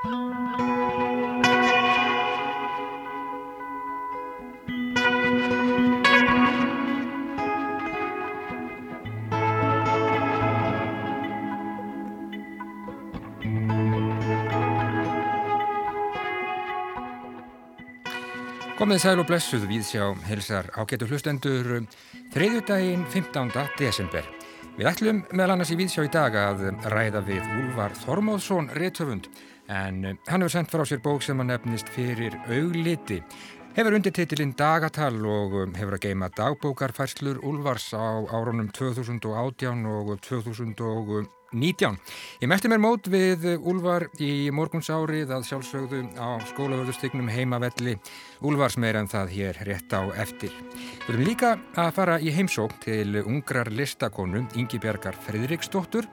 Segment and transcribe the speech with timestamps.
[0.00, 0.14] Komið
[18.96, 21.84] sæl og blessuð við sjá helsar ágætu hlustendur
[22.32, 23.52] þriðjudaginn 15.
[23.76, 24.24] desember.
[24.80, 29.28] Við ætlum meðal annars í viðsjá í dag að ræða við Úlvar Þormóðsson réttöfund
[29.70, 33.20] en hann hefur sendt frá sér bók sem hann nefnist fyrir augliti.
[33.70, 41.28] Hefur undir titilinn Dagatal og hefur að geima dagbókarfærslur Úlvars á árunum 2018 og 2019.
[41.52, 41.96] 19.
[42.38, 47.96] Ég mætti mér mót við Úlvar í morgunsárið að sjálfsögðu á skólavörðustygnum heimavelli
[48.46, 50.54] Úlvars meira en það hér rétt á eftir.
[51.08, 56.06] Við erum líka að fara í heimsók til ungrar listakonu Ingi Bjarkar Fridriksdóttur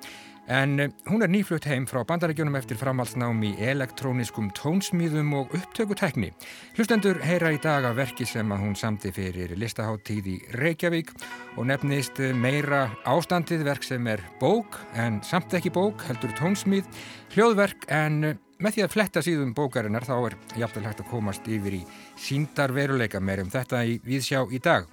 [0.48, 6.32] En eh, hún er nýflutt heim frá bandarækjunum eftir framhaldsnám í elektróniskum tónsmýðum og upptökutekni.
[6.78, 11.12] Hlustendur heyra í dag af verki sem að hún samti fyrir listaháttíð í Reykjavík
[11.58, 16.88] og nefnist meira ástandið verk sem er bók en samt ekki bók, heldur tónsmýð,
[17.36, 21.52] hljóðverk en eh, með því að fletta síðum bókarinnar þá er jafnvel hægt að komast
[21.52, 24.88] yfir í síndar veruleika meirum þetta í viðsjá í dag.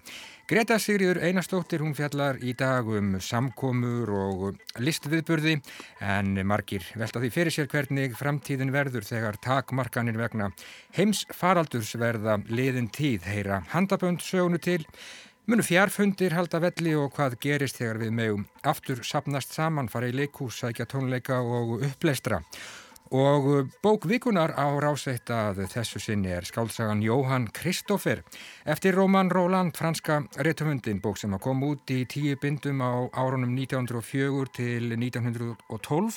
[0.45, 4.43] Greta Sigriður Einarstóttir, hún fjallar í dag um samkomur og
[4.77, 5.55] listviðburði
[6.05, 10.51] en margir velta því fyrir sér hvernig framtíðin verður þegar takmarkanir vegna
[10.99, 13.25] heims faraldurs verða liðin tíð.
[13.25, 14.83] Heyra handabönd sögunu til.
[15.49, 20.17] Munu fjárfundir halda velli og hvað gerist þegar við meðum aftur sapnast saman fara í
[20.17, 22.45] leikús, sækja tónleika og uppleistra
[23.13, 28.23] Og uh, bókvíkunar á ráseitt að þessu sinni er skálsagan Jóhann Kristófer
[28.65, 34.49] eftir Róman Róland, franska réttumundin, bók sem kom út í tíu bindum á árunum 1904
[34.57, 36.17] til 1912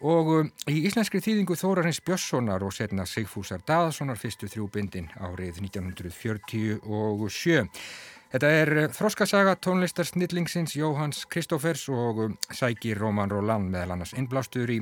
[0.00, 5.60] og uh, í íslenskri þýðingu Þórarins Björnssonar og setna Sigfúsar Daðarssonar fyrstu þrjú bindin árið
[5.68, 7.68] 1947.
[8.32, 14.80] Þetta er þróskasaga tónlistar snillingsins Jóhanns Kristófers og sækir Róman Róland meðal annars innblástur í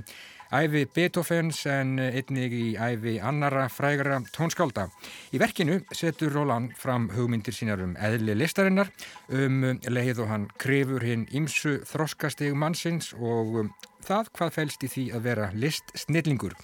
[0.51, 4.89] æfi Beethovens en einnig í æfi annara frægara tónskálda.
[5.31, 8.91] Í verkinu setur Roland fram hugmyndir sínar um eðli listarinnar,
[9.31, 13.73] um leið og hann krefur hinn ímsu þroskasteg mannsins og um
[14.05, 16.55] það hvað fælst í því að vera listsnillingur.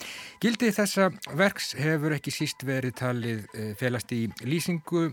[0.43, 5.11] Gildi þessa verks hefur ekki síst verið talið eh, felast í lýsingu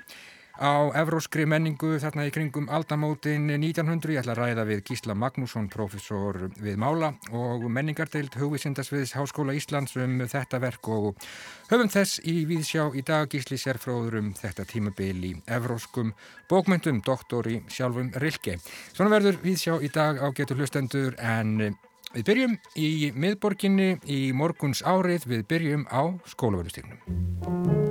[0.63, 4.13] á evróskri menningu þarna í kringum aldamótin 1900.
[4.15, 9.97] Ég ætla að ræða við Gísla Magnússon, professor við Mála og menningardeild hugvísindasviðs Háskóla Íslands
[9.99, 11.19] um þetta verk og
[11.67, 16.13] höfum þess í viðsjá í dag Gísli sérfróður um þetta tímabil í evróskum
[16.47, 18.55] bókmyndum, doktor í sjálfum Rilke.
[18.95, 21.75] Svona verður viðsjá í dag á getur hlustendur en
[22.13, 27.83] við byrjum í miðborginni í morguns árið, við byrjum á skólaverðustygnum.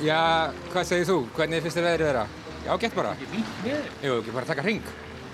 [0.00, 1.18] Já, hvað segir þú?
[1.36, 2.24] Hvernig finnst þér veðrið þeirra?
[2.64, 3.10] Já, gett bara.
[3.18, 3.88] Ekki fínt veður.
[4.06, 4.86] Jú, ekki bara taka hring.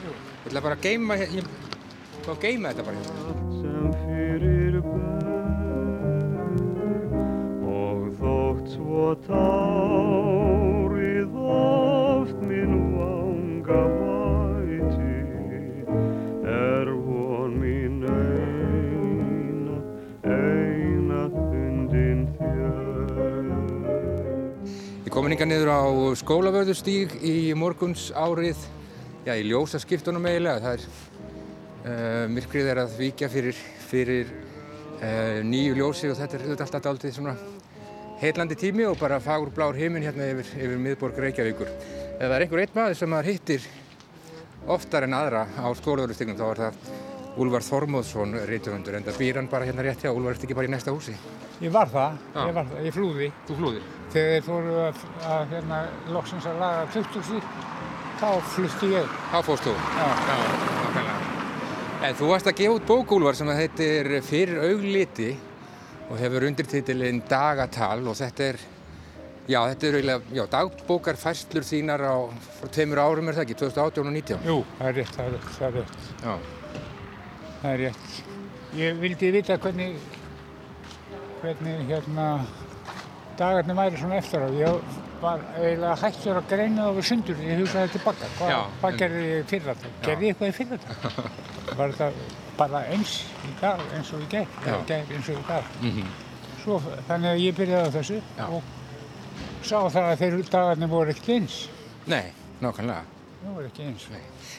[0.03, 0.10] Jú.
[0.10, 2.99] Ég ætla bara að geima, ég ætla að geima þetta bara.
[3.60, 5.06] sem fyrir börn
[7.77, 10.26] og þótt svo tárið
[25.37, 25.85] Hinga niður á
[26.17, 28.57] skólavörðustíg í morguns árið,
[29.27, 30.63] já, í ljósaskiptunum eiginlega.
[30.65, 30.87] Það er,
[31.83, 33.59] uh, myrkrið er að víkja fyrir,
[33.91, 37.35] fyrir uh, nýju ljósi og þetta er alltaf daldið svona
[38.23, 41.69] heillandi tími og bara fagur blár heiminn hérna yfir, yfir miðborg Reykjavíkur.
[41.69, 43.69] Ef það er einhver einn maður sem maður hittir
[44.73, 47.06] oftar en aðra á skólavörðustígnum þá er það
[47.37, 50.69] Úlvar Þormóðsson reytuhundur en það býr hann bara hérna rétt hjá, Úlvar ert ekki bara
[50.69, 51.13] í næsta húsi.
[51.61, 53.28] Ég var það, ég var það, ég flúði.
[53.49, 53.91] Þú flúðir?
[54.15, 55.81] Þegar þeir fóru að, að hérna,
[56.15, 57.41] loksins að laga klutthúsi,
[58.22, 59.15] þá flutti ég.
[59.33, 59.75] Þá fórst þú?
[59.99, 60.07] Já.
[60.31, 60.39] Já,
[60.87, 61.19] nákvæmlega.
[62.07, 65.31] En þú varst að gefa út bókúlvar sem að heitir Fyrir augliti
[66.07, 68.60] og hefur undirtitilinn Dagatal og þetta er,
[69.49, 72.16] já, þetta er eiginlega, já, dagbókar færslur þínar á,
[72.60, 74.47] frá tveimur árum er það ekki, 2018 og 19?
[74.47, 76.07] Jú, það er rétt, það er rétt, það er rétt.
[76.22, 76.56] Já.
[77.66, 78.18] Það er rétt.
[78.78, 79.97] Ég vildi vita hvernig,
[81.41, 82.27] hvernig hérna
[83.41, 84.48] dagarnir væri svona eftir á.
[84.54, 87.41] Ég var eiginlega hættur að greina það við sundur.
[87.42, 88.03] Ég hugsaði.
[88.04, 88.22] Hvað,
[88.53, 89.91] Já, hvað en- gerði ég fyrir þetta?
[90.07, 91.27] Gerði ég eitthvað í fyrir þetta?
[91.80, 92.30] var þetta
[92.60, 95.74] bara eins í dag eins og í gegn eins og í dag?
[95.83, 96.15] Mm
[96.66, 98.47] Svo, þannig að ég byrjaði á þessu Já.
[98.47, 98.62] og
[99.62, 101.59] sá það að þeir dagarnir voru ekki eins.
[102.07, 103.16] Nei, nákvæmlega.
[103.42, 104.06] Það voru ekki eins.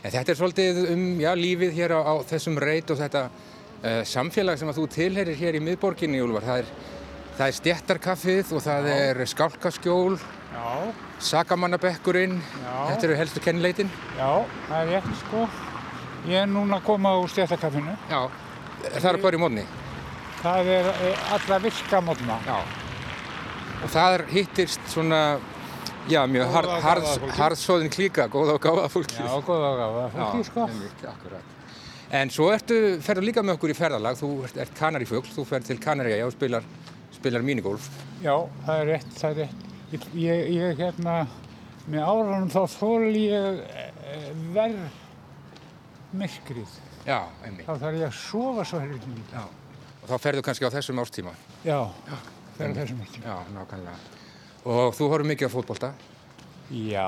[0.03, 4.03] En þetta er svolítið um, já, lífið hér á, á þessum reit og þetta uh,
[4.07, 6.45] samfélag sem að þú tilherir hér í miðborginni, Úlfar.
[6.47, 6.69] Það er,
[7.39, 10.17] það er stjættarkaffið og það er skálkaskjól,
[10.57, 10.69] Já,
[11.21, 12.37] sakamannabekkurinn.
[12.63, 12.75] Já.
[12.91, 13.89] Þetta eru helstu kennileitin.
[14.17, 14.29] já,
[14.69, 15.43] það er rétt sko.
[16.27, 17.93] Ég er núna að koma úr stjættakaffinu.
[18.09, 18.21] Já.
[18.87, 19.65] Það er bara í mótni.
[20.41, 22.39] Það er eh, alla virka mótna.
[22.47, 22.57] Já.
[23.83, 25.21] Og það er hittist svona,
[26.11, 26.55] já, mjög
[27.37, 29.19] hardsóðin klíka, góða og gáða fólki.
[29.19, 30.65] Já, góða og gáða fólki sko.
[30.67, 31.53] einmitt, akkurat.
[32.17, 35.67] En svo ertu, ferðu líka með okkur í ferðalag, þú ert, ert kanarífugl, þú ferð
[35.67, 36.67] til Kanaríja og spilar,
[37.17, 37.89] spilar minigolf.
[38.23, 39.65] Já, það er rétt, það er rétt.
[39.91, 41.17] Ég, ég, ég hérna,
[41.87, 44.87] með árunum þá þól ég eh, verð
[46.15, 46.77] myrkrið.
[47.07, 47.67] Já, einmitt.
[47.67, 49.35] Þá þarf ég að sofa svo helviti mikið.
[49.35, 49.43] Já.
[49.97, 51.35] Og þá ferðu kannski á þessum árstíma.
[51.67, 51.79] Já,
[52.55, 53.23] það er þessum ekki.
[53.27, 54.16] Já, nákvæmlega.
[54.67, 55.89] Og þú horfum mikið á fótbolta.
[56.75, 57.07] Já,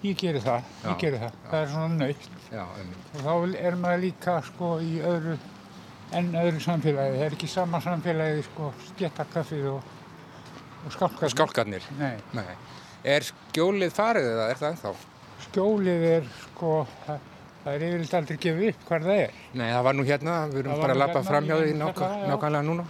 [0.00, 1.38] ég geri það, Já, ég geri það.
[1.50, 2.28] Það er svona nöytt.
[2.50, 2.62] Já.
[2.64, 5.36] Og þá er maður líka sko í öðru,
[6.16, 7.18] enn öðru samfélagi.
[7.20, 9.94] Það er ekki sama samfélagi sko, stjættakaffið og,
[10.86, 11.36] og skálkaffið.
[11.36, 11.92] Skálkarnir.
[12.00, 12.48] Nei, Nei.
[13.04, 14.98] Er skjólið farið eða er það ennþá?
[15.50, 16.72] skjólið er sko,
[17.06, 17.28] það,
[17.64, 19.38] það er yfirleitt aldrei gefið upp hvar það er.
[19.54, 22.10] Nei, það var nú hérna, við erum bara að lappa hérna, fram hjá því þetta,
[22.10, 22.28] já.
[22.30, 22.86] nákvæmlega núna.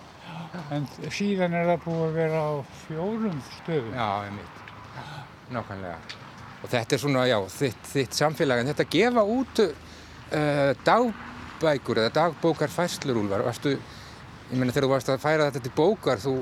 [0.75, 2.53] En síðan er það búið að vera á
[2.87, 3.93] fjórum stöðum.
[3.95, 4.65] Já, einmitt.
[5.55, 5.99] Nákvæmlega.
[6.61, 12.13] Og þetta er svona, já, þitt, þitt samfélag, en þetta gefa út uh, dagbækur eða
[12.19, 13.45] dagbókar færslur, Úlfar.
[13.47, 13.77] Varstu,
[14.51, 16.35] ég meina þegar þú varst að færa þetta til bókar, þú,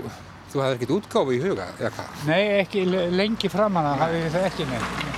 [0.52, 2.24] þú hafði ekkert útgáfu í huga, eða hvað?
[2.32, 5.14] Nei, ekki le- lengi framan að hafi ég það ekki neitt.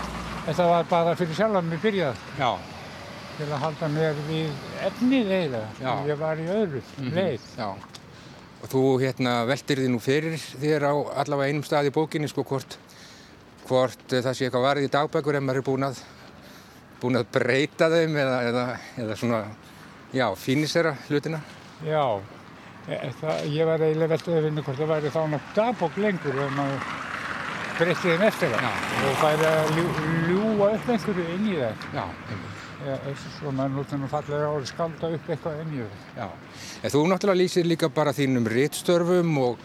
[0.51, 2.51] Þetta var bara fyrir sjálfan mig byrjað Já.
[3.39, 5.57] til að halda mér við efnið.
[5.81, 5.91] Já.
[6.11, 6.83] Ég var í öðru
[7.15, 7.49] leið.
[8.61, 12.45] Og þú hérna veltir því nú fyrir þér á allavega einum stað í bókinni, sko,
[12.45, 12.77] hvort,
[13.69, 16.03] hvort eh, það sé eitthvað varðið í dagbækur ef maður er búinn að,
[17.01, 18.67] búinn að breyta þeim eða, eða,
[19.01, 19.41] eða svona,
[20.13, 21.41] já, fínisera hlutina.
[21.89, 22.05] Já,
[22.85, 26.45] e- það, ég var eiginlega veltið að vinna hvort það væri þá nátt dagbók lengur
[26.45, 26.95] ef maður
[27.81, 28.87] breytti þeim eftir það.
[29.09, 29.89] Og færi að ljú,
[30.29, 31.91] ljúa upp einhverju inn í það.
[31.97, 32.50] Já, einmitt.
[32.87, 32.97] Ja,
[33.41, 35.83] svo maður núttunum fallega á að skálda upp eitthvað það.
[36.17, 36.27] Já,
[36.83, 39.59] en þú náttúrulega lýsir líka bara þínum réttstörfum og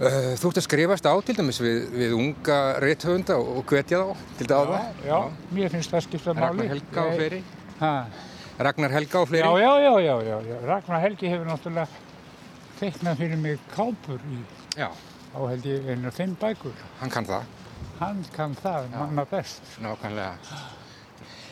[0.00, 4.02] uh, þú ert að skrifast á til dæmis við, við unga rétthöfunda og, og hvetja
[4.02, 4.80] þá til dáða.
[5.06, 5.18] Já,
[5.54, 6.66] mér finnst það skipta máli.
[6.66, 7.40] Ragnar Helga og fleiri.
[7.80, 7.92] Ha,
[8.60, 9.46] Ragnar Helga og fleiri.
[9.46, 10.58] já, já, já, já, já, já.
[10.72, 11.86] Ragnar Helgi hefur náttúrulega
[12.80, 14.42] teiknað fyrir mig kápur í,
[14.76, 16.74] Já, á held ég einu fimm bækur.
[17.00, 17.42] hann kann það,
[18.00, 19.62] Hann kann það, manna best.
[19.80, 20.34] nákvæmlega.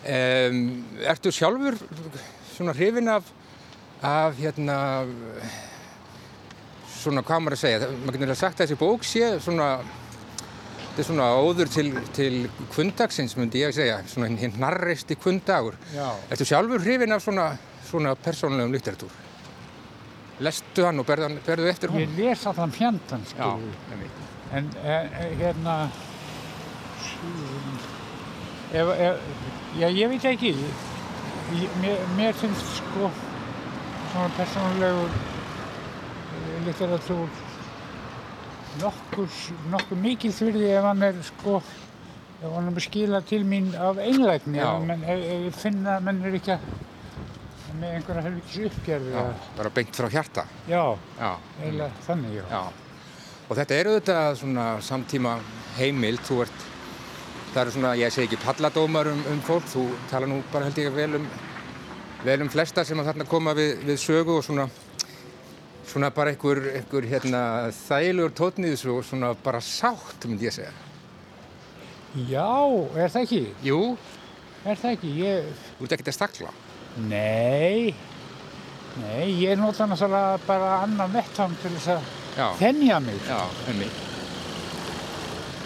[0.09, 0.61] Um,
[1.05, 1.75] ertu sjálfur
[2.55, 3.27] svona hrifin af,
[4.01, 4.77] af hérna,
[6.97, 9.67] svona hvað maður að segja, maður getur sagt að þessi bók sé svona,
[10.87, 12.39] þetta er svona óður til, til
[12.73, 15.77] kvundagsins myndi ég að segja, svona hinn hnarreisti kvundagur.
[15.93, 16.09] Já.
[16.33, 17.51] Ertu sjálfur hrifin af svona,
[17.91, 19.13] svona persónulegum literatúr?
[20.41, 22.07] Lestu hann og berðu, berðu eftir hún?
[22.07, 23.79] Ég les allan fjandan, Já, skilur.
[23.93, 24.27] einmitt.
[24.57, 25.79] En e, e, hérna,
[28.73, 29.21] ef, ef,
[29.81, 30.55] já, ég veit ekki,
[31.57, 33.11] ég, mér, mér finnst sko
[34.13, 37.29] svona persónulegur e, litteratúr
[38.83, 39.31] nokkur,
[39.73, 41.63] nokkur mikið þurði ef hann er sko,
[42.43, 46.55] ef hann er skila til mín af einlægni, ef, ég finna að menn er ekki
[46.57, 46.69] að
[47.79, 49.25] með einhverja helvítis uppgerði.
[49.55, 50.43] Bara beint frá hjarta.
[50.67, 51.29] Já, Já,
[51.61, 52.63] eiginlega þannig, já.
[53.49, 55.37] Og þetta eru auðvitað svona samtíma
[55.79, 56.65] heimild, þú ert,
[57.59, 60.79] það eru svona, ég segi ekki palladómar um, um fólk, þú tala nú bara held
[60.79, 61.25] ég vel um,
[62.23, 64.69] vel um flesta sem að þarna koma við, við sögu og svona,
[65.89, 67.41] svona bara einhver, einhver hérna
[67.75, 70.71] þægilegur þessu og svona bara sátt, myndi ég segja.
[72.29, 72.47] Já,
[72.97, 73.43] er það ekki?
[73.67, 73.83] Jú,
[74.67, 75.11] Er það ekki?
[75.23, 76.51] Ég, þú ert ekkert að stakla.
[77.09, 77.95] nei,
[78.99, 83.39] nei, ég nota náttúrulega bara annan vettvang til þess að þennja mig já,
[83.71, 84.03] einmitt.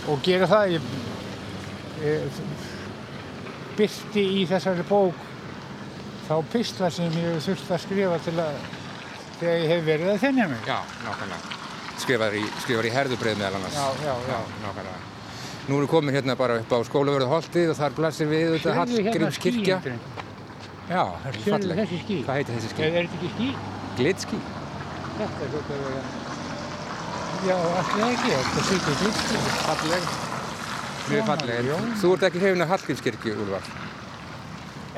[0.09, 0.77] og gera það.
[0.77, 1.12] Ég
[3.77, 5.15] byrti í þessari bók
[6.29, 8.59] þá pistla sem ég hef þurft að skrifa til að
[9.41, 10.67] þegar ég hef verið að þennja mig.
[10.69, 11.59] Já, nákvæmlega.
[12.03, 13.79] Skrifar í, í herðubreið meðal annars.
[13.79, 14.39] Já, já, já.
[14.65, 15.01] nákvæmlega.
[15.63, 18.73] Nú erum við komin hérna bara upp á skólavörðu holtið og þar blasir við þetta
[18.75, 19.79] hérna Hallgrímskirkja.
[19.79, 20.01] skýindrin?
[20.91, 21.79] Já, það er falleg.
[21.83, 22.17] þessi ský?
[22.27, 22.83] Hvað heitir þessi Er, ský?
[22.83, 23.49] er þetta ekki ský?
[24.01, 24.41] Glitský.
[25.21, 26.03] Þetta er þetta að vera.
[27.43, 29.43] Já, allir ekki, þetta sé ekki glitský.
[29.63, 30.32] Falleg.
[31.11, 31.71] Mjög falleg.
[32.01, 33.71] Þú ert ekki hrifin af Hallgrímskirkju, Úlfar?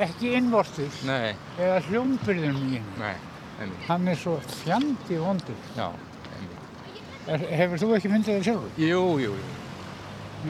[0.05, 2.81] Ekki innvortis Nei, eða hljómbyrðum henni.
[2.99, 3.15] nei,
[3.61, 3.85] einmitt.
[3.87, 4.35] Hann er svo
[4.65, 5.61] fjandi vondur.
[5.77, 5.87] Já,
[6.35, 6.99] einmitt.
[7.31, 8.75] Er, hefur þú ekki myndið það sjálfur?
[8.83, 9.53] Jú, jú, jú.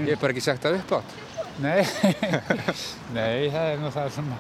[0.00, 1.14] Ég hef bara ekki sagt það upp átt.
[1.62, 1.84] Nei,
[3.18, 4.32] nei, það er nú það sem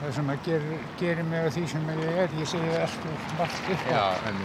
[0.00, 0.66] það sem að ger,
[1.00, 2.34] gerir mig að því sem ég er.
[2.40, 3.92] Ég segi alltaf margt upp á.
[3.94, 4.42] Já, en,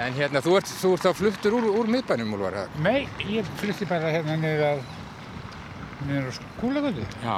[0.00, 2.54] en hérna, þú ert, þú ert þá fluttur úr, úr miðbænum, Úlfar.
[2.62, 2.82] eða?
[2.86, 4.84] Nei, ég flytti bara hérna niður að
[6.08, 7.36] niður á skúlagöldu Já,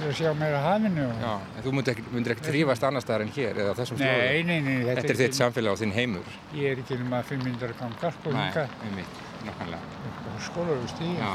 [0.00, 1.06] til að sjá meira hafinu.
[1.08, 1.22] Og...
[1.24, 1.32] já.
[1.56, 4.20] En þú myndir ekki, myndir ekki trífast annar staðar en hér eða þessum slóðum?
[4.26, 4.76] Nei, nei, nei.
[4.90, 6.30] Þetta er þitt samfélag og þinn heimur.
[6.56, 9.18] Ég er ekki um að 500 ganga sko líka einmitt,
[9.48, 9.90] nákvæmlega.
[10.10, 11.18] upp á skólaugustíð.
[11.20, 11.34] Já,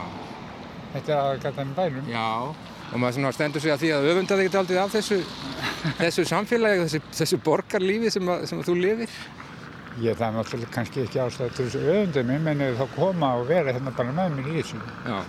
[0.95, 2.05] Þetta er aðgatan bænum.
[2.07, 2.27] já.
[2.93, 5.17] Og maður stendur sig að því að öfunda þig aldrei af þessu,
[5.97, 9.15] þessu samfélagi, þessu, þessu borgarlífi sem, að, sem að þú lifir.
[10.03, 13.71] Ég það náttúrulega kannski ekki ástæða til þessu öfundum en ef þá koma og vera
[13.71, 15.19] hérna bara með mér í þessu, Já,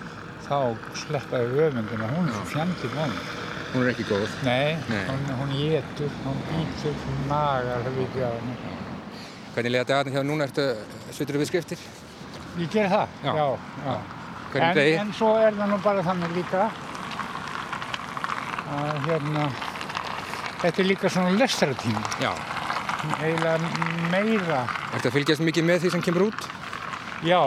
[0.49, 0.57] þá
[1.03, 3.13] sleppaði öfundina, hún er fjandi mér.
[3.75, 4.27] hún er ekki góð.
[4.47, 5.05] Nei, Nei.
[5.07, 8.57] hún, hún getur, hún býtur, hún magar, það veit ég að henni.
[9.55, 10.67] Hvernig lega dagarnir hjá núna ertu
[11.15, 11.79] sveitur við skriftir?
[12.59, 13.33] Ég ger það, Já.
[13.37, 13.49] já,
[13.87, 13.97] já.
[14.57, 16.67] En, en svo er það nú bara þannig líka
[18.77, 19.47] að hérna,
[20.63, 22.33] þetta er líka svona lestratími, Já.
[23.21, 23.59] Eiginlega
[24.13, 24.63] meira.
[24.95, 26.49] Ertu að fylgjast mikið með því sem kemur út?
[27.27, 27.41] Já,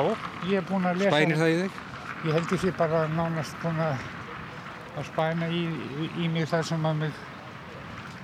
[0.49, 1.11] ég er búinn að lesa.
[1.13, 1.83] Spænir það í þig?
[2.19, 4.07] Ég held sé bara nánast búinn að
[4.99, 5.63] að spæna í,
[6.03, 7.23] í, í mig það sem að mig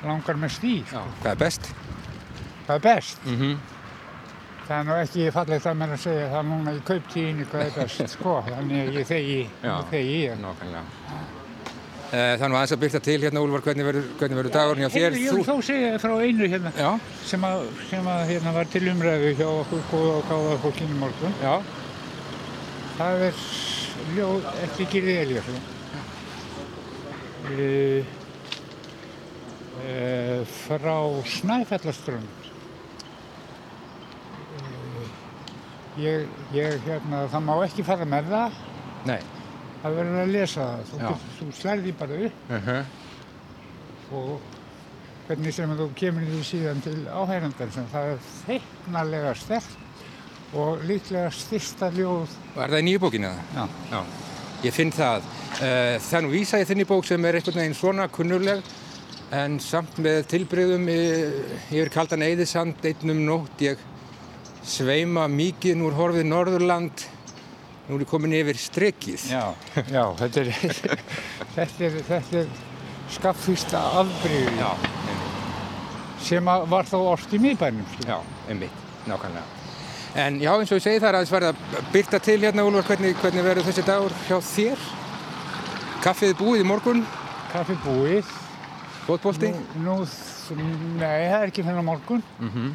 [0.06, 0.76] langar mest í.
[0.92, 1.02] Já.
[1.22, 1.72] Hvað er best?
[2.66, 3.26] Það er best.
[3.26, 3.56] Mm -hmm.
[4.66, 7.74] Það er nú ekki fallegt að mér að segja það núna í kauptíðinni hvað er
[7.76, 8.36] best, sko.
[8.50, 10.40] Þannig að ég þegi, ég þegi ég.
[10.42, 10.84] Nákvæmlega.
[12.16, 15.16] Eh, er nú aðeins að byrta til hérna, Úlfar, hvernig verður, dagurinn hjá þér?
[15.20, 16.92] Ég vil þó segja frá einu hérna Já,
[17.28, 21.36] sem að, sem að hérna var til umræðu hjá okkur góða og gáða fólkinu morgun.
[21.42, 21.56] já,
[22.96, 23.42] Það er
[24.16, 25.60] ljóð eftir Gildi Elíasson.
[27.52, 28.16] Uh,
[29.84, 30.98] uh, frá
[31.36, 32.50] Snæfellaströnd.
[34.56, 35.16] Uh,
[36.00, 38.62] ég, ég, hérna, það má ekki fara með það,
[39.12, 39.24] nei.
[39.86, 40.84] Það verður að lesa það.
[40.92, 42.84] Þú, get- þú slærði bara upp Uh
[44.16, 44.42] og
[45.28, 51.32] hvernig sem þú kemur því síðan til áhærandar sem það er feiknarlega sterkt og líklega
[51.34, 52.30] styrsta ljóð.
[52.56, 53.42] Er það í nýju bókinu það?
[53.56, 53.66] Já.
[53.92, 54.04] Já.
[54.64, 55.26] Ég finn það.
[55.66, 58.62] Eh, nú vísa í þinni bók sem er einhvern veginn svona kunnuleg
[59.34, 63.82] en samt með tilbreyðum yfir kaldan Eiðisand einnum nótt ég
[64.66, 67.08] sveima mikið núr horfið Norðurland
[67.88, 69.26] nú er ég komin yfir strikið.
[69.30, 69.44] Já,
[69.92, 70.52] já, þetta er,
[71.56, 72.48] þetta er, þetta er
[73.16, 74.72] skaffýsta afbreyði Já,
[76.26, 77.86] sem var þó orst í miðbænum.
[77.94, 78.08] sko.
[78.10, 78.18] Já,
[78.50, 79.46] einmitt, nákvæmlega.
[80.16, 82.88] En já, eins og ég segi það er aðeins verið að byrta til hérna, Úlfar,
[82.88, 84.88] hvernig, hvernig verður þessi dagur hjá þér?
[86.06, 87.06] Kaffið er búið í morgun,
[87.52, 88.32] Kaffi búið.
[89.06, 89.52] fótbolti?
[89.84, 89.98] Nú,
[90.56, 90.68] nú,
[91.02, 92.24] nei, það er ekki fyrir morgun.
[92.40, 92.74] Mm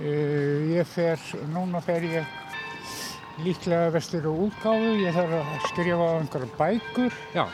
[0.00, 1.20] Uh, ég fer,
[1.52, 2.24] núna fer ég
[3.46, 4.90] líklega vestur á útgáfu.
[5.02, 7.16] Ég þarf að skrifa á einhverja bækur.
[7.36, 7.44] Já,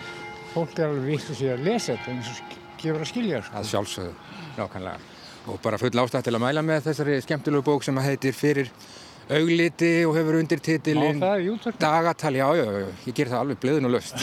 [0.54, 3.42] Fólk er alveg vitt að sé að lesa þetta eins og gefur að skilja.
[3.44, 3.58] Sko.
[3.60, 4.14] að sjálfsögðu,
[4.56, 5.14] nákvæmlega.
[5.48, 8.70] Og bara full ástætt til að mæla með þessari skemmtilegu bók sem að heitir Fyrir
[9.28, 11.70] augliti og hefur undir titilinn það?
[11.80, 14.16] Dagatal, já, já, já, ég ger það alveg bleðun og löst.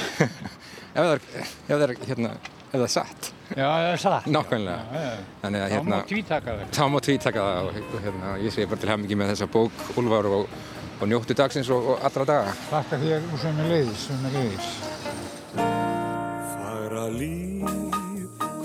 [0.96, 2.32] ef það er, ef það er, hérna,
[2.66, 4.30] ef það er satt, Já, það er satt.
[4.34, 4.80] nákvæmlega.
[4.96, 5.26] Já, já.
[5.44, 6.72] Þannig að Það hérna, má tvítaka það.
[6.80, 9.84] þá má tvítaka það og, og hérna, ég segi bara til hefmingi með þessa bók,
[10.02, 10.56] Úlfar og,
[11.00, 12.56] og njóttu dagsins og, og allra daga.
[12.70, 14.70] Þakka þér og sem er leiðis, sem er leiðis.
[16.56, 17.70] Fagra líf,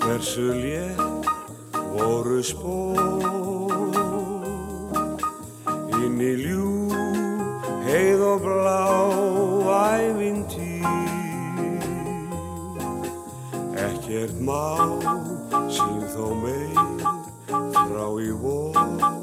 [0.01, 1.31] hversu létt
[1.91, 2.99] voru spór
[6.01, 6.71] Inn í ljú,
[7.87, 8.85] heið og blá
[10.01, 10.87] ævintýr
[13.81, 14.65] Ekkert má
[15.71, 16.77] sín þó meir
[17.51, 19.20] frá í vor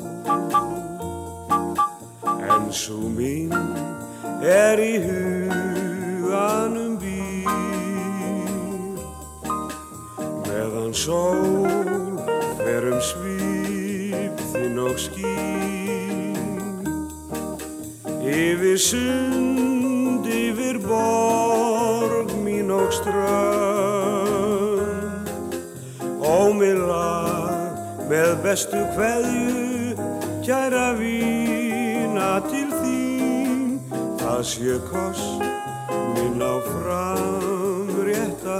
[2.47, 3.51] En svo mín
[4.39, 7.51] er í huganum býr.
[10.47, 11.67] Meðan sól
[12.61, 16.37] fer um svip þinn og skýr.
[18.23, 24.07] Yfir sund, yfir borg mín og strönd.
[26.23, 27.11] Ómilla
[28.07, 29.67] með bestu kveðju
[30.47, 31.56] Kæra vína
[32.49, 33.77] til þín.
[34.19, 35.23] Það sé koss
[36.15, 38.59] minn á fram rétta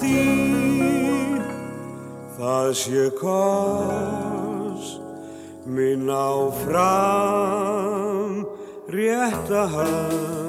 [0.00, 1.42] þín
[2.36, 4.88] Það sé koss
[5.66, 8.44] minn á fram
[8.92, 10.46] rétta hann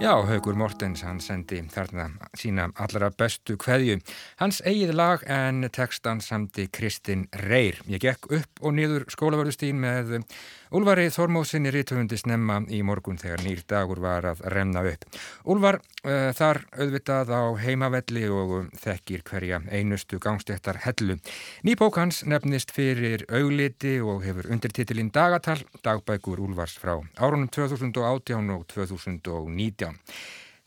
[0.00, 3.98] Já, Haugur Mortens, hann sendi þarna sína allra bestu kveðju.
[4.40, 7.76] Hans eigið lag en textan samti Kristinn Reyr.
[7.84, 10.22] Ég gekk upp og niður skólavörðustín með
[10.70, 15.06] Þormóðsinn í rítufundi snemma í morgun þegar nýr dagur var að remna upp.
[15.50, 21.18] Úlvar uh, þar auðvitað á heimavelli og þekkir hverja einustu gangstéttar hellu.
[21.66, 28.68] Nýbók hans nefnist fyrir augliti og hefur undirtitilinn Dagatal, dagbækur Úlvars frá árunum 2018 og
[28.70, 29.98] 2019.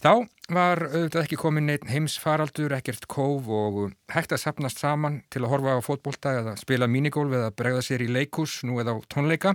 [0.03, 3.77] Þá var auðvitað ekki komin neitt heimsfaraldur, ekkert kóf og
[4.11, 8.03] hægt að sapnast saman til að horfa á fótbolta eða spila minigólf eða bregða sér
[8.03, 9.53] í leikus nú eða á tónleika.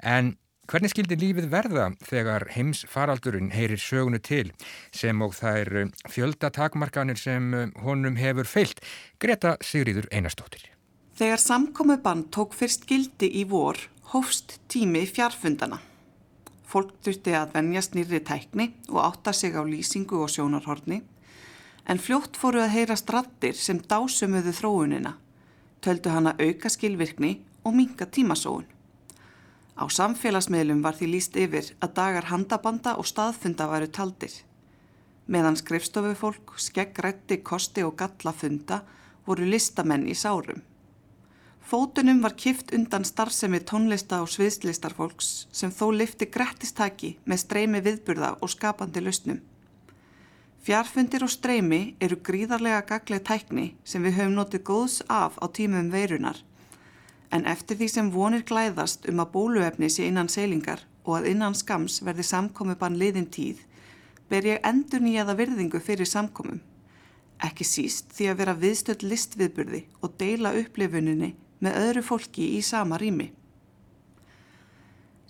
[0.00, 0.38] En
[0.72, 4.54] hvernig skildi lífið verða þegar heimsfaraldurinn heyrir sögunu til
[4.96, 7.52] sem og þær fjöldatakmarkanir sem
[7.84, 8.80] honum hefur feilt?
[9.20, 10.64] Greta Sigriður Einarstóttir.
[11.20, 13.76] Þegar samkomiðbann tók fyrst gildi í vor,
[14.16, 15.82] hófst tími fjarfundana.
[16.70, 21.00] Fólk þurfti að venjast nýri tækni og átta sig á lýsingu og sjónarhorni,
[21.90, 25.16] en fljótt fóru að heyra strattir sem dásumuðu þróunina,
[25.82, 28.68] töldu hana auka skilvirkni og minga tímasóun.
[29.80, 34.32] Á samfélagsmiðlum var því líst yfir að dagar handabanda og staðfunda varu taldir.
[35.26, 38.82] Meðan skrifstofufólk, skeggrætti, kosti og gallafunda
[39.26, 40.62] voru listamenn í sárum.
[41.60, 48.34] Fótunum var kift undan starfsemi tónlista og sviðslistarfólks sem þó lifti grettistaki með streymi viðburða
[48.40, 49.38] og skapandi lausnum.
[50.60, 55.92] Fjarfundir og streymi eru gríðarlega gagleg tækni sem við höfum notið góðs af á tímum
[55.94, 56.42] veirunar
[57.30, 61.54] en eftir því sem vonir glæðast um að bóluefni sé innan seilingar og að innan
[61.54, 63.62] skams verði samkomi bann liðin tíð
[64.30, 66.60] ber ég endur nýjaða virðingu fyrir samkomum.
[67.42, 72.98] Ekki síst því að vera viðstöld listviðburði og deila upplifuninni með öðru fólki í sama
[73.00, 73.30] rými.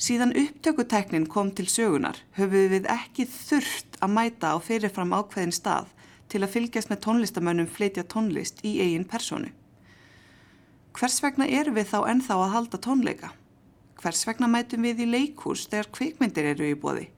[0.01, 5.91] Síðan upptökuteknin kom til sögunar höfum við ekki þurft að mæta á fyrirfram ákveðin stað
[6.33, 9.51] til að fylgjast með tónlistamönnum fleitja tónlist í eigin personu.
[10.97, 13.33] Hvers vegna eru við þá ennþá að halda tónleika?
[14.01, 17.11] Hvers vegna mætum við í leikhús þegar kvikmyndir eru í bóði?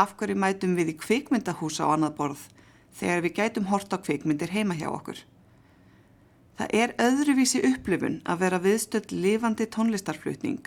[0.00, 2.46] Af hverju mætum við í kvikmyndahús á annað borð
[2.96, 5.20] þegar við gætum hort á kvikmyndir heima hjá okkur?
[6.60, 10.66] Það er öðruvísi upplifun að vera viðstöld lifandi tónlistarflutning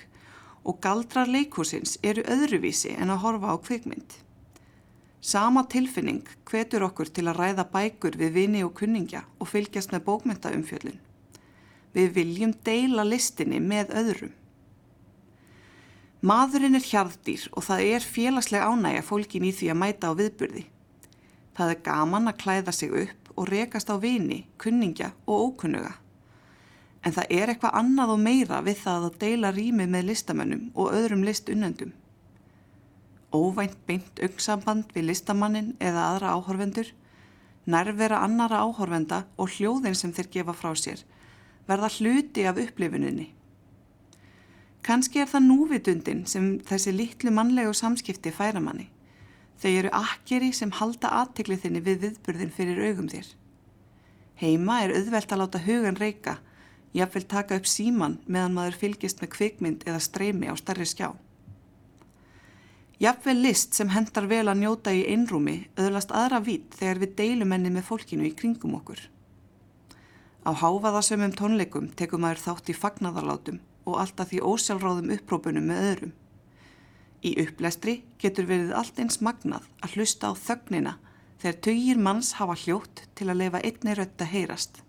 [0.65, 4.15] og galdrar leikhúsins eru öðruvísi en að horfa á kvikmynd.
[5.21, 10.07] Sama tilfinning hvetur okkur til að ræða bækur við vini og kunningja og fylgjast með
[10.07, 10.97] bókmyndaumfjöllin.
[11.93, 14.33] Við viljum deila listinni með öðrum.
[16.25, 20.65] Maðurinn er hjarðdýr og það er félagsleg ánægja fólkin í því að mæta á viðburði.
[21.53, 25.93] Það er gaman að klæða sig upp og rekast á vini, kunningja og ókunnuga.
[27.03, 30.93] En það er eitthvað annað og meira við það að deila rými með listamönnum og
[30.95, 31.93] öðrum listunnendum.
[33.33, 36.93] Óvænt beint auksamband við listamannin eða aðra áhorfendur,
[37.65, 41.03] nærvera annara áhorfenda og hljóðin sem þeir gefa frá sér
[41.67, 43.29] verða hluti af upplifuninni.
[44.83, 48.89] Kanski er það núvitundin sem þessi litlu mannlegu samskipti færa manni.
[49.61, 53.27] Þau eru akkeri sem halda aðteklið þinni við viðburðin fyrir augum þér.
[54.41, 56.37] Heima er auðvelt að láta hugan reyka,
[56.93, 61.13] jafnvel taka upp síman meðan maður fylgist með kvikmynd eða streymi á starri skjá.
[63.03, 67.53] Jafnvel list sem hendar vel að njóta í einrúmi öðlast aðra vít þegar við deilum
[67.55, 69.01] henni með fólkinu í kringum okkur.
[70.43, 76.13] Á háfaðasömmum tónleikum tekum maður þátt í fagnadarlátum og alltaf því ósjálfráðum upprópunum með öðrum.
[77.23, 80.97] Í upplestri getur verið allt eins magnað að hlusta á þögnina
[81.39, 84.81] þegar tögir manns hafa hljótt til að lefa einni rött að heyrast.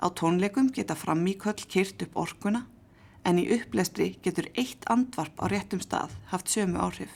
[0.00, 2.64] Á tónleikum geta framíköll kyrt upp orkuna
[3.26, 7.12] en í upplestri getur eitt andvarp á réttum stað haft sömu áhrif.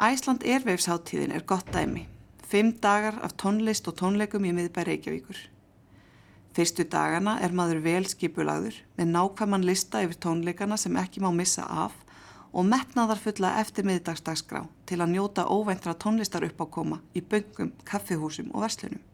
[0.00, 2.06] Æsland Erveifsháttíðin er gott dæmi.
[2.48, 5.49] Fimm dagar af tónlist og tónleikum í miðbæri Reykjavíkur.
[6.50, 11.62] Fyrstu dagana er maður vel skipulagður með nákvæman lista yfir tónleikana sem ekki má missa
[11.62, 11.94] af
[12.50, 18.66] og metnaðar fulla eftir miðdagsdagsgrá til að njóta óveintra tónlistar uppákoma í böngum, kaffihúsum og
[18.66, 19.04] verslunum.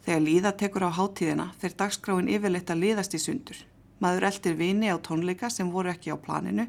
[0.00, 3.58] Þegar líða tekur á hátíðina fyrir dagskráin yfirleitt að liðast í sundur.
[4.00, 6.64] Maður eldir vini á tónleika sem voru ekki á planinu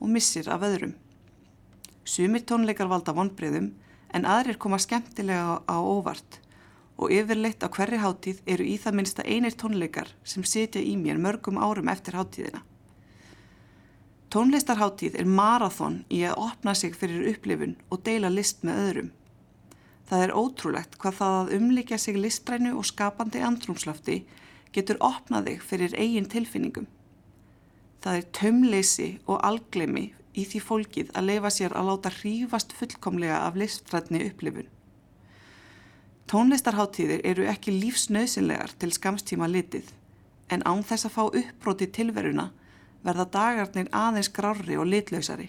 [0.00, 0.96] og missir af öðrum.
[2.08, 3.74] Sumir tónleikar valda vonbreyðum
[4.16, 6.40] en aðrir koma skemmtilega á óvart
[7.00, 11.16] og yfirleitt á hverri hátíð eru í það minnsta einir tónleikar sem sitja í mér
[11.16, 12.60] mörgum árum eftir hátíðina.
[14.30, 19.08] Tónlistarháttíð er marathón í að opna sig fyrir upplifun og deila list með öðrum.
[20.06, 24.20] Það er ótrúlegt hvað það að umlíkja sig listrænu og skapandi andrumslöfti
[24.76, 26.86] getur opnað þig fyrir eigin tilfinningum.
[28.04, 33.40] Það er tömleysi og alglemi í því fólkið að leifa sér að láta hrífast fullkomlega
[33.48, 34.70] af listrætni upplifun.
[36.30, 39.88] Tónlistarháttíðir eru ekki lífsnauðsynlegar til skamstíma litið
[40.54, 42.44] en án þess að fá uppbróti tilveruna
[43.02, 45.48] verða dagarnir aðeins grárri og litlausari.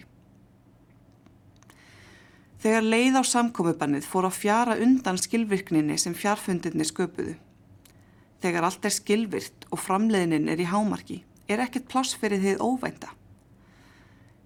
[2.62, 7.34] Þegar leið á samkomubannið fór að fjara undan skilvirkninni sem fjarfundinni sköpuðu.
[8.42, 13.12] Þegar allt er skilvirt og framleiðnin er í hámarki, er ekkert pláss fyrir þið óvænta.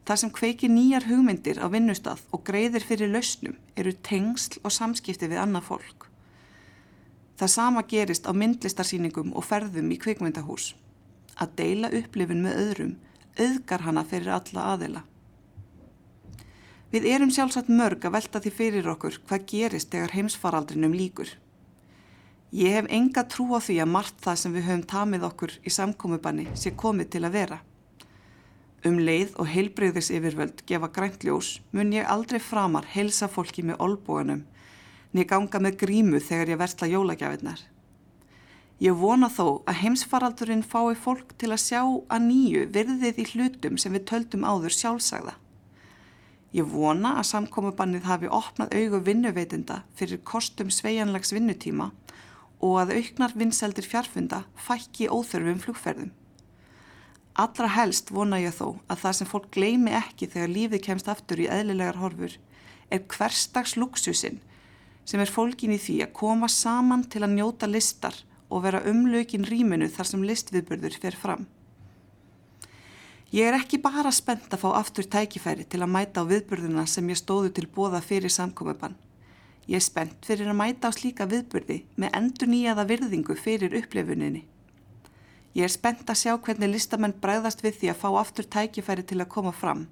[0.04, 5.28] Það sem kveiki nýjar hugmyndir á vinnustaf og greiðir fyrir lausnum eru tengsl og samskipti
[5.32, 6.06] við annað fólk.
[7.36, 10.70] Það sama gerist á myndlistarsýningum og ferðum í kvikmyndahús
[11.36, 12.94] að deila upplifin með öðrum
[13.36, 15.02] auðgar hana fyrir alla aðila.
[16.92, 21.28] Við erum sjálfsagt mörg að velta því fyrir okkur hvað gerist þegar heimsfaraldrinum líkur.
[22.56, 25.72] Ég hef enga trú á því að margt það sem við höfum tamið okkur í
[25.76, 27.58] samkomiðbanni sé komið til að vera.
[28.86, 33.82] Um leið og heilbreyðis yfirvöld gefa grænt ljós mun ég aldrei framar heilsa fólki með
[33.82, 34.44] olbúanum
[35.16, 37.62] niður ganga með grímu þegar ég versla jólagjafinnar.
[38.76, 43.78] Ég vona þó að heimsfaraldurinn fái fólk til að sjá að nýju virðið í hlutum
[43.80, 45.32] sem við töldum áður sjálfsagða.
[46.52, 51.90] Ég vona að samkomubannið hafi opnað augu vinnuveitinda fyrir kostum sveianlags vinnutíma
[52.60, 56.12] og að auknar vinseldir fjarfunda fækki óþörfum flugferðum.
[57.36, 61.40] Allra helst vona ég þó að það sem fólk gleimi ekki þegar lífið kemst aftur
[61.40, 62.36] í eðlilegar horfur
[62.92, 64.38] er hverstags luxusinn
[65.06, 68.16] sem er fólkin í því að koma saman til að njóta listar
[68.50, 71.46] og vera umlökin rýminu þar sem listviðburður fer fram.
[73.34, 77.08] Ég er ekki bara spennt að fá aftur tækifæri til að mæta á viðburðuna sem
[77.10, 78.94] ég stóðu til bóða fyrir samkomiðbann.
[79.66, 84.44] Ég er spennt fyrir að mæta á slíka viðburði með endur nýjaða virðingu fyrir upplefuninni.
[85.58, 89.18] Ég er spennt að sjá hvernig listamenn bræðast við því að fá aftur tækifæri til
[89.18, 89.86] að koma fram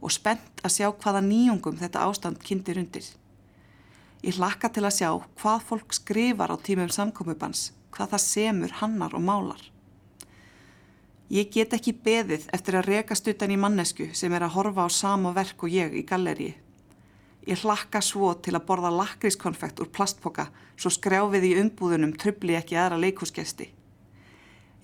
[0.00, 3.04] og spennt að sjá hvaða nýjungum þetta ástand kynntir undir.
[4.20, 9.14] Ég hlakka til að sjá hvað fólk skrifar á tímum samkomubans hvað það semur, hannar
[9.16, 9.62] og málar.
[11.30, 14.88] Ég get ekki beðið eftir að rekast utan í mannesku sem er að horfa á
[14.90, 16.50] sama verk og ég í galleri.
[17.48, 22.76] Ég hlakka svo til að borða lakrískonfekt úr plastpoka svo skrjáfið í umbúðunum trubli ekki
[22.76, 23.70] aðra leikúsgesti.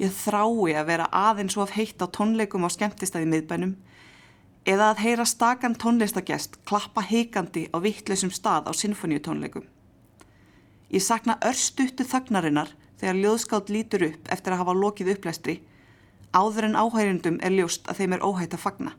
[0.00, 3.76] Ég þrái að vera aðeins of heitt á tónleikum á skemmtistæði miðbænum
[4.66, 9.64] eða að heyra stakan tónlistagest klappa heikandi á vittlausum stað á sinfoníutónleikum.
[10.90, 15.56] Ég sakna örstuttu þagnarinnar þegar ljóðskátt lítur upp eftir að hafa lokið upplæstri,
[16.34, 18.94] áður en áhærjundum er ljóst að þeim er óhætt að fagna.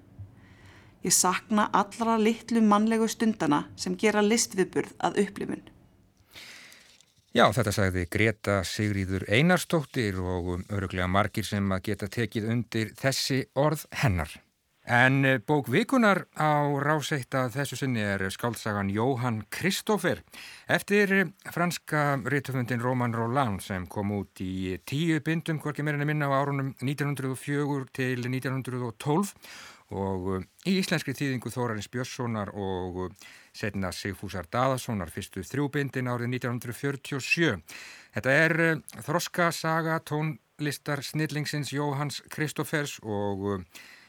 [1.03, 5.67] Ég sakna allra litlu mannlegu stundana sem gera listviðburð að upplifun.
[7.35, 13.43] Já, þetta sagði Greta Sigríður Einarstóttir og öruglega margir sem að geta tekið undir þessi
[13.53, 14.31] orð hennar.
[14.87, 20.21] En eh, bók vikunar á ráseitt að þessu sinni er skáltsagan Jóhann Kristófer
[20.71, 26.29] eftir eh, franska rítumundin Roman Roland sem kom út í tíu bindum, hvorki meirinu minna
[26.31, 29.33] á árunum 1904 til 1912
[29.91, 33.11] og eh, í íslenskri tíðingu Þórarins Björnssonar og
[33.51, 37.59] setna Sigfúsar Daðarssonar fyrstu þrjúbindin árið 1947.
[38.15, 38.57] Þetta er
[39.03, 43.67] þroska saga tónlistar snillingsins Jóhanns Kristófers og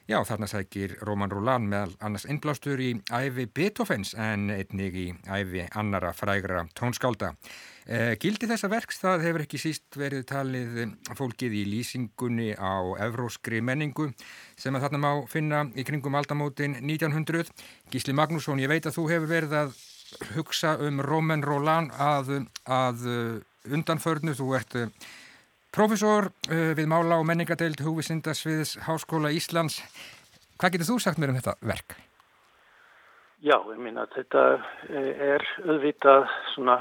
[0.09, 5.67] Já, þarna sækir Róman Rúlan meðal annars innblástur í æfi Beethoven's en einnig í æfi
[5.77, 7.35] annara frægra tónskálda.
[7.85, 10.81] Eh, gildi þessa verks það hefur ekki síst verið talið
[11.19, 14.09] fólkið í lýsingunni á evróskri menningu
[14.57, 17.53] sem að þarna má finna í kringum aldamótin 1900.
[17.93, 19.79] Gísli Magnússon, ég veit að þú hefur verið að
[20.39, 23.09] hugsa um Róman Rúlan að, að
[23.69, 24.81] undanförnu, þú ert
[25.79, 29.77] Profesor uh, við mála og menningadeild húvisindasviðs Háskóla Íslands.
[30.59, 31.95] Hvað getur þú sagt mér um þetta verk?
[33.47, 34.43] Já, ég minna að þetta
[34.89, 36.81] eh, er auðvitað svona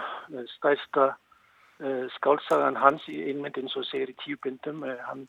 [0.55, 4.81] stæsta uh, skálsagan hans í innmyndin svo segir í tíu bindum.
[4.81, 5.27] Uh, hann,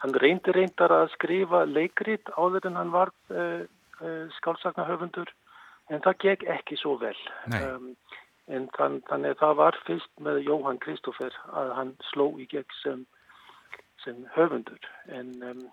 [0.00, 3.12] hann reyndi reyndar að skrifa leikrit áður en hann var
[4.40, 5.28] skálsagnahöfundur
[5.92, 7.16] en það gekk ekki svo vel.
[7.52, 7.92] Um,
[8.52, 12.76] en þann, þannig að það var fyrst með Jóhann Kristófer að hann sló í gegn
[12.82, 13.06] sem,
[14.04, 14.88] sem höfundur.
[15.08, 15.64] En um,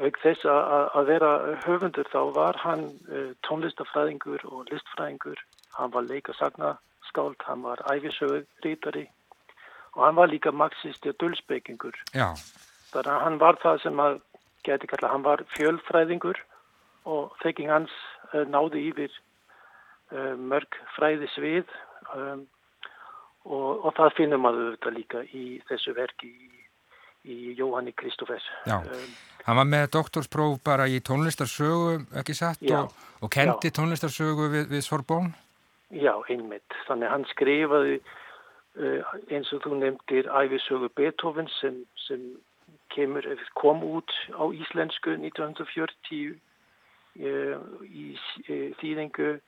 [0.00, 1.32] auk þess að vera
[1.66, 5.42] höfundur þá var hann uh, tónlistafræðingur og listfræðingur.
[5.76, 9.08] Hann var leikasagna-skáld, hann var æfisögur-rítari
[9.94, 11.96] og hann var líka marxisti og dölsbyggingur.
[12.92, 14.20] Þannig að hann var það sem að
[14.64, 16.40] geti kalla, hann var fjölfræðingur
[17.08, 17.92] og þekking hans
[18.32, 19.12] uh, náði yfir
[20.10, 21.74] mörg fræði svið
[22.16, 22.46] um,
[23.44, 26.58] og, og það finnum maður þetta líka í þessu verki í
[27.28, 28.44] í Jóhanni Kristófers.
[28.66, 29.10] Já, um,
[29.46, 33.74] hann var með doktorspróf bara í tónlistarsögu, ekki satt, já, og, og kendi já.
[33.80, 35.34] tónlistarsögu við, við Sorbonne?
[35.90, 36.76] Já, einmitt.
[36.88, 42.24] Þannig hann skrifaði uh, eins og þú nefndir æfisögu Beethoven sem, sem
[42.94, 43.26] kemur,
[43.58, 47.56] kom út á íslensku 1940 uh,
[47.88, 49.38] í uh, þýðingu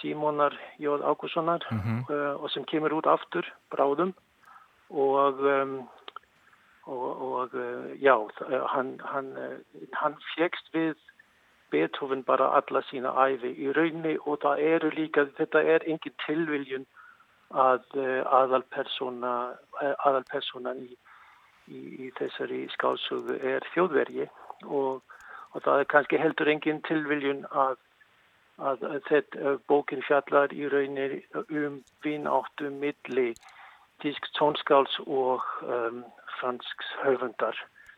[0.00, 2.42] Símonar Jóð Ágússonar mm -hmm.
[2.42, 4.14] og sem kemur út aftur bráðum.
[4.90, 5.88] Og um,
[6.88, 8.16] og, og eh, já,
[8.50, 9.58] eh, hann, hann, eh,
[9.92, 10.94] hann fegst við
[11.70, 16.86] Beethoven bara alla sína æfi í raunni og það eru líka, þetta er engin tilviljun
[17.52, 17.84] að
[18.38, 19.34] aðalpersona,
[19.80, 20.96] aðalpersonan í,
[21.68, 24.26] í, í þessari skálsugu er þjóðvergi
[24.64, 25.04] og,
[25.52, 27.76] og það er kannski heldur engin tilviljun að,
[28.58, 33.32] að þetta bókin fjallar í raunni um vináttu milli
[34.02, 36.04] tísk tónskáls og um,
[36.38, 37.56] fransks höfundar.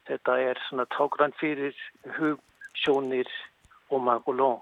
[0.08, 1.76] Þetta er svona tágrann fyrir
[2.18, 3.28] hugsjónir
[3.90, 4.60] og Magolón.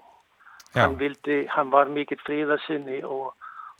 [0.75, 3.33] Hann, vildi, hann var mikill fríðarsinni og,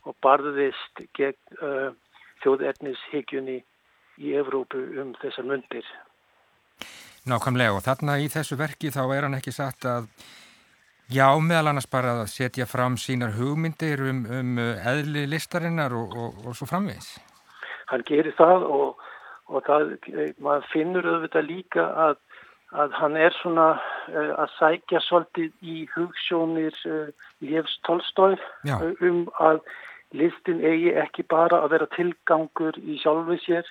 [0.08, 1.92] og barðist gegn uh,
[2.42, 3.60] þjóðernishegjunni
[4.20, 5.86] í Evrópu um þessar myndir.
[7.28, 10.08] Nákvæmlega og þarna í þessu verki þá er hann ekki satt að
[11.10, 16.46] já meðal annars bara að setja fram sínar hugmyndir um, um eðli listarinnar og, og,
[16.46, 17.18] og svo framvegs.
[17.90, 19.00] Hann gerir það og
[19.50, 22.18] og það, eh, maður finnur auðvitað líka að,
[22.70, 27.08] að hann er svona uh, að sækja svolítið í hugssjónir uh,
[27.42, 29.62] Léfs Tolstói uh, um að
[30.14, 33.66] listin eigi ekki bara að vera tilgangur í sjálfu sér,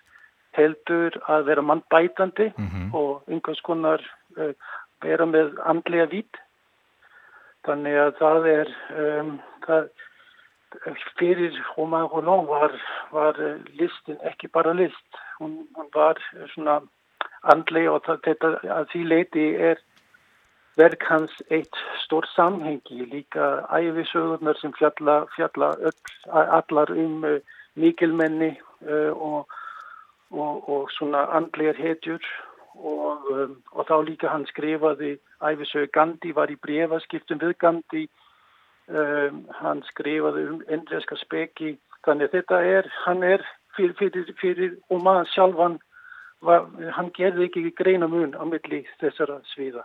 [0.55, 2.93] heldur að vera mannbætandi mm -hmm.
[2.95, 4.03] og einhvers konar
[5.03, 6.39] vera með andlega vít.
[7.67, 8.71] Þannig að það er,
[9.03, 9.33] um,
[9.65, 9.89] það,
[11.19, 12.77] fyrir Romain Roland var,
[13.11, 13.39] var
[13.79, 15.21] listin ekki bara list.
[15.39, 16.21] Hún, hún var
[16.53, 16.79] svona
[17.53, 19.79] andli og þetta að því leiti er
[20.79, 25.97] verk hans eitt stór samhengi líka æfisögurnar sem fjalla, fjalla öll,
[26.31, 27.39] allar um uh,
[27.75, 28.53] mikilmenni
[28.87, 29.57] uh, og,
[30.31, 32.23] og, og svona andlegar hetjur
[32.83, 38.07] og, um, og þá líka hann skrifaði æfisögur Gandhi var í brefaskiptum við Gandhi.
[38.89, 41.75] Um, hann skrifaði um endreska speki.
[42.07, 43.43] Þannig þetta er, hann er
[43.75, 45.79] fyrir, fyrir, fyrir og maður sjálfan
[46.41, 49.83] var, hann gerði ekki greina mun á milli þessara sviða.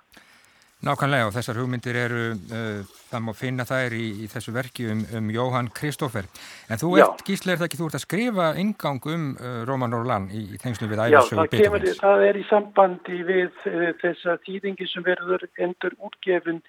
[0.84, 5.04] Nákvæmlega og þessar hugmyndir eru, uh, það má finna þær í, í þessu verki um,
[5.16, 6.26] um Jóhann Kristófer.
[6.68, 9.96] En þú ert, Gísle, er það ekki, þú ert að skrifa ingang um uh, Róman
[9.96, 11.94] Orlan í, í tengslu við æfarsögu Beethoven's?
[11.94, 16.60] Já, það er í sambandi við uh, þessa týðingi sem verður endur útgefin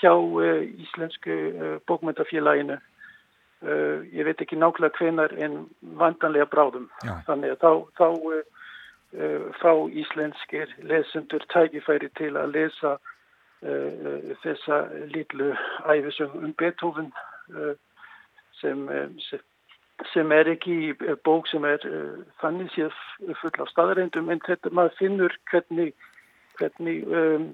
[0.00, 0.14] hjá
[0.80, 1.36] Íslensku
[1.90, 2.78] bókmyndafélaginu
[4.16, 5.58] ég veit ekki nákvæmlega hvenar en
[6.00, 6.86] vandanlega bráðum.
[7.04, 7.18] Já.
[7.26, 8.06] Þannig að þá, þá
[9.60, 12.94] fá íslenskir lesendur tækifæri til að lesa
[13.60, 15.52] þessa lítlu
[15.84, 17.12] æfisum um Beethoven
[18.60, 18.86] sem,
[20.12, 20.94] sem er ekki
[21.24, 21.84] bók sem er
[22.40, 22.96] þannig séð
[23.42, 25.92] full af staðarindum en þetta maður finnur hvernig,
[26.56, 27.50] hvernig um,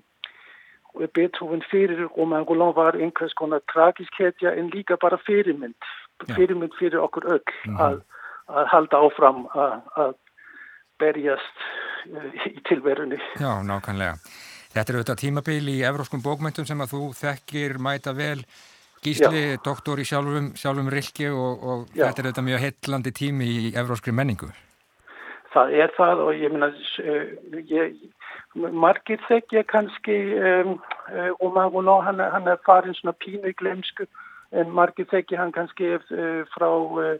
[1.14, 5.90] Beethoven fyrir Romain Roland var einhvers konar tragisk hetja en líka bara fyrirmynd,
[6.32, 7.80] fyrirmynd fyrir okkur öll mm.
[7.82, 8.00] að,
[8.48, 10.14] að halda áfram að, að
[11.02, 11.66] berjast
[12.46, 13.18] í tilverunni.
[13.40, 14.16] Já, nákvæmlega.
[14.76, 18.42] Þetta er auðvitað tímabil í evróskum bókmyndum sem að þú þekkir mæta vel
[19.00, 19.60] Gísli, Já.
[19.64, 24.12] doktor í sjálfum, sjálfum Rilki og, og þetta er auðvitað mjög heitlandi tími í evróskri
[24.12, 24.50] menningu.
[25.54, 26.68] Það er það og ég minna,
[27.70, 27.96] ég,
[28.84, 30.76] margir þekkja kannski um,
[31.08, 34.04] uh, Omar Roland, hann, hann er farin svona pínu í glemsku
[34.52, 37.16] en margir þekkja hann kannski uh, frá uh,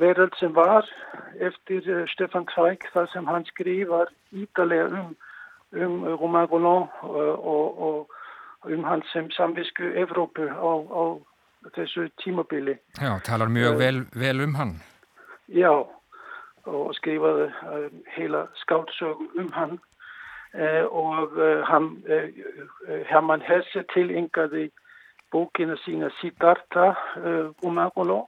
[0.00, 0.88] veröld sem var
[1.36, 5.16] eftir uh, Stefan Zweig þar sem hann skrifar ídalega um,
[5.72, 8.10] um Romain Roland uh, og, og
[8.64, 11.04] um hans sem samvisku Evrópu á, á
[11.74, 12.78] þessu tímabili.
[13.00, 14.82] Já, talar mjög uh, vel, vel um hann.
[15.48, 15.72] Já,
[16.64, 17.48] og skrifaði
[18.16, 19.78] heila skáldsög um hann
[20.90, 21.32] og
[21.68, 22.02] hann,
[23.08, 24.70] Hermann Hesse tilengaði
[25.32, 26.94] bókina sína Siddhartha
[27.62, 28.26] um Angolo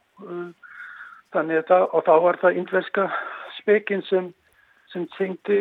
[1.32, 3.06] þannig að það, og þá var það indverska
[3.58, 4.32] spekinn sem,
[4.92, 5.60] sem syngdi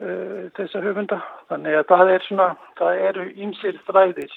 [0.00, 2.48] uh, uh, þessa höfunda þannig að það er svona,
[2.80, 4.36] það eru ymsir þræðir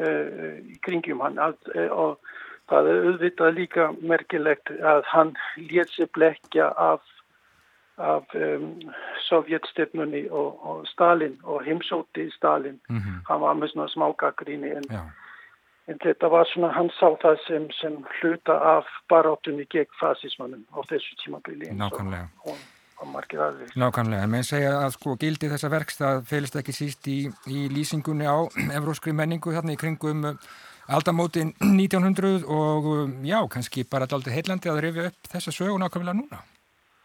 [0.00, 1.58] uh, í kringjum hann að,
[1.90, 2.16] og
[2.70, 7.04] það er auðvitað líka merkilegt að hann létt sér blekja af,
[7.96, 8.72] af um,
[9.28, 13.22] sovjetstefnunni og, og Stalin og heimsóti Stalin mm -hmm.
[13.28, 15.04] hann var með svona smágagrinni en Já
[15.86, 20.82] En þetta var svona, hann sá það sem, sem hluta af barátunni gegn fasismannum á
[20.90, 21.70] þessu tímabili.
[21.78, 22.26] Nákvæmlega.
[22.50, 22.56] Og,
[23.00, 23.74] og margir aðeins.
[23.78, 27.18] Nákvæmlega, en með segja að sko gildi þessa verkstað felist ekki síst í,
[27.50, 28.36] í lýsingunni á
[28.78, 30.48] evróskri menningu þarna í kringum uh,
[30.88, 36.20] aldamótin 1900 og um, já, kannski bara alltaf heillandi að rifja upp þessa sögu nákvæmlega
[36.22, 36.42] núna.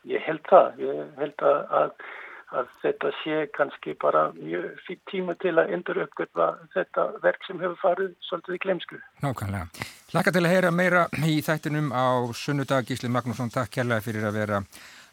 [0.09, 2.09] Ég held það, ég held að, að
[2.51, 7.59] að þetta sé kannski bara mjög fyrir tíma til að endur uppgötva þetta verk sem
[7.63, 8.99] hefur farið svolítið í glemsku.
[9.23, 9.85] Nákvæmlega.
[10.11, 14.39] Laka til að heyra meira í þættinum á sunnudag Gísli Magnússon, takk kærlega fyrir að
[14.41, 14.59] vera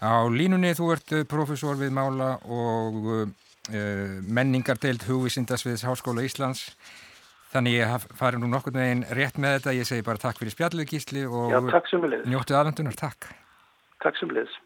[0.02, 0.74] á línunni.
[0.78, 3.26] Þú ert eh, profesor við Mála og uh,
[4.24, 6.68] menningardeild hugvísindasviðs Háskóla Íslands.
[7.48, 9.76] Þannig ég farið nú nokkur með einn rétt með þetta.
[9.78, 11.60] Ég segi bara takk fyrir spjallið Gísli og Já,
[12.28, 12.98] njóttið aðvendunar.
[12.98, 13.30] Takk.
[14.04, 14.56] Takk sem leðis.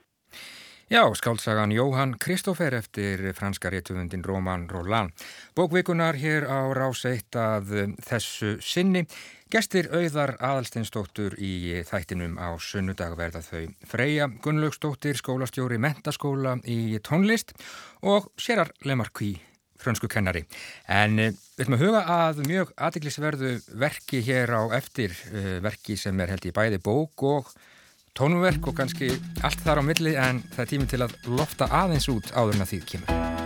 [0.93, 5.11] Já, skáltsagan Jóhann Kristófer eftir franska réttuvundin Roman Roland.
[5.55, 9.07] Bókvikunar hér á rás eitt að þessu sinni.
[9.49, 17.57] Gestir auðar aðalsteinstóttur í þættinum á sunnudag verða þau Freyja Gunnlaugstóttir, skólastjóri mentaskóla í tónlist
[18.05, 19.39] og Sérar Lemarkví,
[19.81, 20.45] frönsku kennari.
[20.93, 26.21] En við ætlum að huga að mjög aðeglisverðu verki hér á eftir, eh, verki sem
[26.21, 27.55] er held í bæði bók og
[28.19, 29.09] tónverk og kannski
[29.45, 32.67] allt þar á milli en það er tími til að lofta aðeins út áður en
[32.67, 33.42] að því kemur.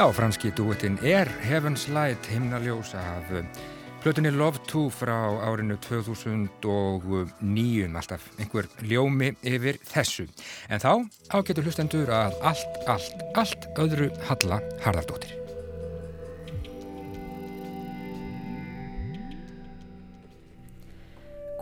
[0.00, 3.28] Já, franski dúettinn er Heaven's Light himnaljós af
[4.00, 10.24] Plötunni Love 2 frá árinu 2009, alltaf einhver ljómi yfir þessu.
[10.72, 11.04] En þá
[11.36, 15.36] ágetur hlustendur að allt, allt, allt öðru Halla Harðardóttir.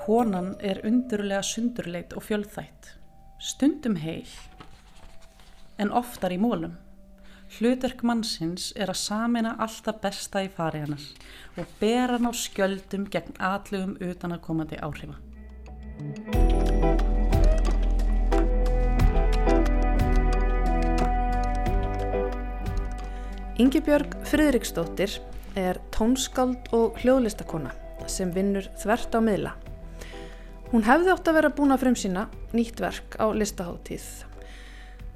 [0.06, 2.94] Konan er undurlega sundurleit og fjölþætt,
[3.42, 4.30] stundum heil,
[5.82, 6.78] en oftar í mólum.
[7.48, 11.04] Hlutverk mannsins er að samina alltaf besta í fari hannar
[11.56, 15.16] og bera hann á skjöldum gegn atlugum utan að komandi áhrifa.
[23.58, 25.16] Yngibjörg Friðriksdóttir
[25.58, 27.72] er tónskáld og hljóðlistakona
[28.06, 29.56] sem vinnur þvert á miðla.
[30.68, 34.27] Hún hefði ótt að vera búin að frumsýna nýtt verk á listaháttíð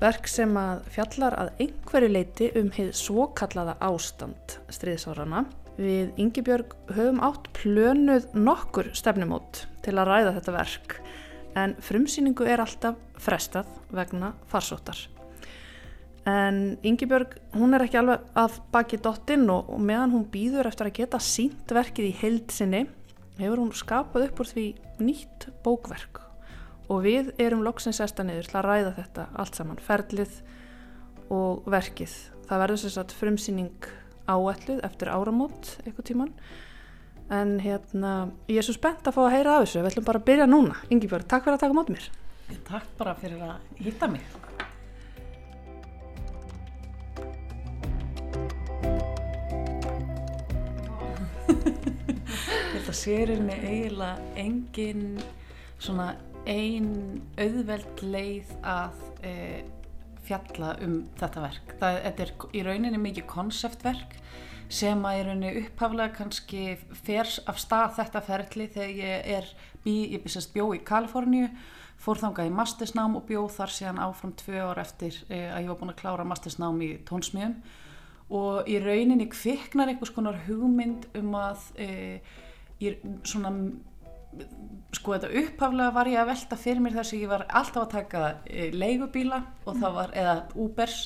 [0.02, 5.44] Verk sem að fjallar að einhverju leiti um heið svokallaða ástand stríðsárana.
[5.76, 10.96] Við Yngibjörg höfum átt plönuð nokkur stefnumót til að ræða þetta verk
[11.54, 14.98] en frumsýningu er alltaf frestað vegna farsóttar.
[16.26, 20.90] En Yngibjörg, hún er ekki alveg að baki dottinn og, og meðan hún býður eftir
[20.90, 22.84] að geta sínt verkið í heildsinni
[23.38, 26.24] hefur hún skapað upp úr því nýtt bókverk
[26.90, 30.40] og við erum loksins sesta niður til að ræða þetta allt saman, ferlið
[31.32, 32.16] og verkið.
[32.48, 33.88] Það verður sem sagt frumsýning
[34.28, 36.34] áætluð eftir áramót eitthvað tíman
[37.32, 38.12] en hérna
[38.50, 40.48] ég er svo spennt að fá að heyra af þessu, við ætlum bara að byrja
[40.50, 40.76] núna.
[40.92, 42.08] Ingi Björg, takk fyrir að taka mót mér.
[42.68, 44.24] Takk bara fyrir að hitta mig.
[52.72, 55.06] Þetta sérir mig eiginlega engin
[55.80, 56.12] svona
[56.48, 59.34] ein auðveld leið að e,
[60.26, 61.76] fjalla um þetta verk.
[61.80, 64.16] Það, þetta er í rauninni mikið konseptverk
[64.72, 66.64] sem að í rauninni upphaflega kannski
[67.04, 69.52] fers af stað þetta ferli þegar ég er
[69.84, 71.50] bí, ég byrjast bjó í Kaliforníu,
[72.02, 75.70] fór þangað í mastersnám og bjó þar síðan áfram tvö ár eftir e, að ég
[75.70, 77.58] var búin að klára mastersnám í tónsmíðum
[78.32, 81.88] og í rauninni kviknar einhvers konar hugmynd um að e,
[82.82, 83.52] ég, svona
[84.92, 87.92] sko þetta upphaflega var ég að velta fyrir mér þess að ég var alltaf að
[87.96, 90.98] taka e, leigubíla og það var, eða Ubers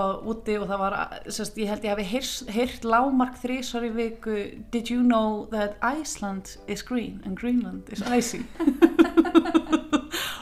[0.00, 0.96] og úti og það var,
[1.26, 4.36] sérst, ég held ég hafi heyrt lámark þrísar í viku
[4.70, 8.44] Did you know that Iceland is green and Greenland is icy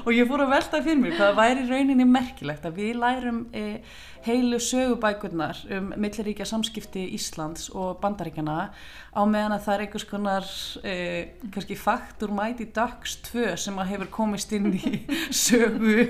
[0.08, 3.80] og ég fór að velta fyrir mér hvað væri rauninni merkilegt að við lærum e,
[4.24, 8.70] heilu sögubækurnar um milliríkja samskipti Íslands og bandaríkjana
[9.12, 10.46] á meðan að það er einhvers konar
[10.80, 10.94] e,
[11.52, 14.94] kannski faktur mæti dags tvö sem að hefur komist inn í
[15.44, 16.06] sögu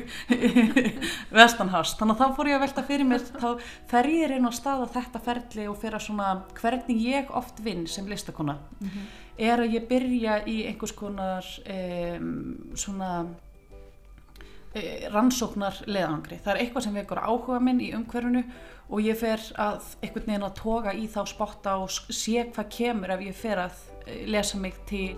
[1.34, 4.58] vestanhast þannig að þá fór ég að velta fyrir mér þá fer ég reyna á
[4.60, 6.30] stað á þetta ferli og fyrir að svona
[6.60, 9.10] hvernig ég oft vinn sem listakona mm -hmm.
[9.50, 11.44] er að ég byrja í einhvers konar
[12.78, 13.47] svona E,
[15.12, 16.38] rannsóknar leðangri.
[16.44, 18.44] Það er eitthvað sem vekur áhuga minn í umhverfunu
[18.88, 23.14] og ég fer að einhvern veginn að toga í þá spotta og sé hvað kemur
[23.16, 25.16] ef ég fer að e, lesa mig til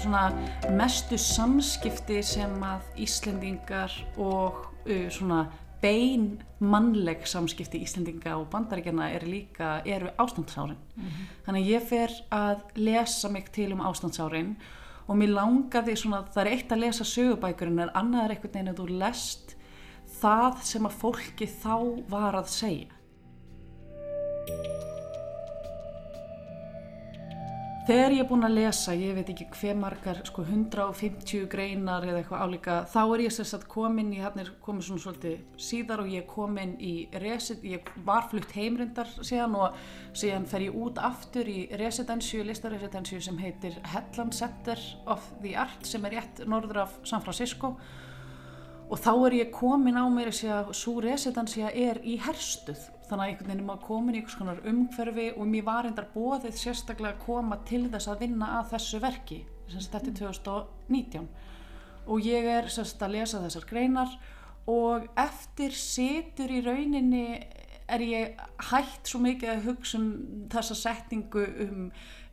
[0.00, 0.30] svona
[0.74, 5.44] mestu samskipti sem að Íslendingar og uh, svona
[5.80, 11.24] bein mannleg samskipti Íslendinga og bandaríkjana er líka, eru ástandsárin mm -hmm.
[11.46, 14.56] þannig að ég fer að lesa mig til um ástandsárin
[15.08, 18.68] og mér langaði svona, það er eitt að lesa sögubækurinn en annað er einhvern veginn
[18.68, 19.56] að þú lest
[20.20, 22.86] það sem að fólki þá var að segja
[27.88, 32.18] Þegar ég er búin að lesa, ég veit ekki hver margar, sko 150 greinar eða
[32.20, 36.10] eitthvað álíka, þá er ég sérstaklega komin í, hérna er komið svona svolítið síðar og
[36.12, 39.80] ég er komin í resit, ég var flutt heimrindar síðan og
[40.12, 45.88] síðan fer ég út aftur í residensju, listarresidensju sem heitir Headland Center of the Art
[45.88, 47.78] sem er rétt norður af San Francisco.
[48.92, 53.32] Og þá er ég komin á mér að svo residensja er í herstuð þannig að
[53.32, 57.24] einhvern veginn maður komin í einhvers konar umhverfi og mér var endar bóðið sérstaklega að
[57.26, 59.40] koma til þess að vinna að þessu verki
[59.70, 61.28] þetta er 2019
[62.10, 64.14] og ég er sérst að lesa þessar greinar
[64.70, 67.26] og eftir situr í rauninni
[67.90, 68.40] er ég
[68.70, 70.10] hægt svo mikið að hugsa um
[70.52, 71.86] þessa setningu um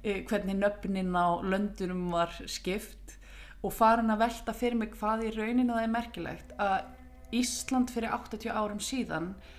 [0.04, 3.18] eh, hvernig nöfnin á löndunum var skipt
[3.66, 6.54] og farin að velta fyrir mig hvað í rauninu það er merkilegt.
[6.62, 9.58] Að Ísland fyrir 80 árum síðan e,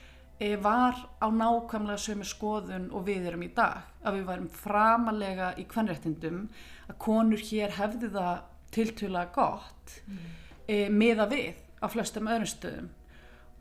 [0.63, 5.65] var á nákvæmlega sömu skoðun og við erum í dag að við værum framalega í
[5.71, 6.45] kvennrættindum
[6.87, 10.23] að konur hér hefði það tiltöla gott mm.
[10.69, 12.89] e, með að við á flestum öðrum stöðum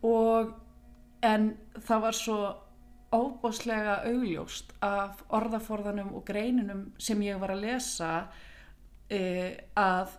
[0.05, 0.53] og
[1.25, 1.49] en
[1.81, 2.39] það var svo
[3.13, 10.17] óbáslega augljóst af orðaforðanum og greinunum sem ég var að lesa uh, að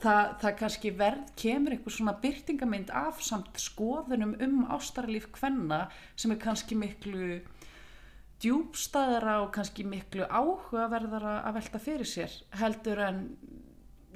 [0.00, 5.86] það, það kannski verð kemur einhver svona byrtingamind af samt skoðunum um ástarlíf kvenna
[6.16, 7.40] sem er kannski miklu
[8.40, 13.24] djúbstæðara og kannski miklu áhugaverðara að velta fyrir sér heldur en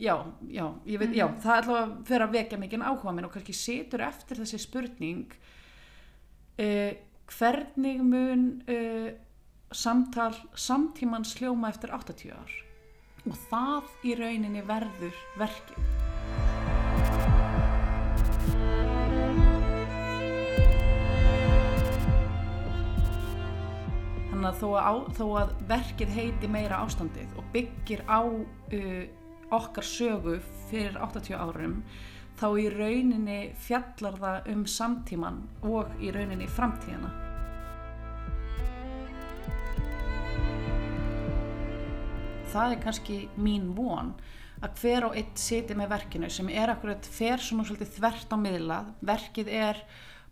[0.01, 0.17] já,
[0.49, 3.57] já, ég veit, já, það er að fyrir að vekja mikið áhuga minn og kannski
[3.57, 5.37] setur eftir þessi spurning
[6.59, 6.93] uh,
[7.35, 9.11] hvernig mun uh,
[9.75, 12.64] samtal samtímans hljóma eftir 80 ár
[13.25, 15.91] og það í rauninni verður verkið.
[24.29, 29.05] Þannig að þó að, þó að verkið heiti meira ástandið og byggir á uh,
[29.55, 31.79] okkar sögu fyrir 80 árum
[32.41, 37.24] þá í rauninni fjallar það um samtíman og í rauninni framtíðina
[42.55, 44.15] það er kannski mín von
[44.65, 48.37] að hver og eitt siti með verkinu sem er akkurat fer svona svolítið þvert á
[48.41, 49.83] miðlað verkið er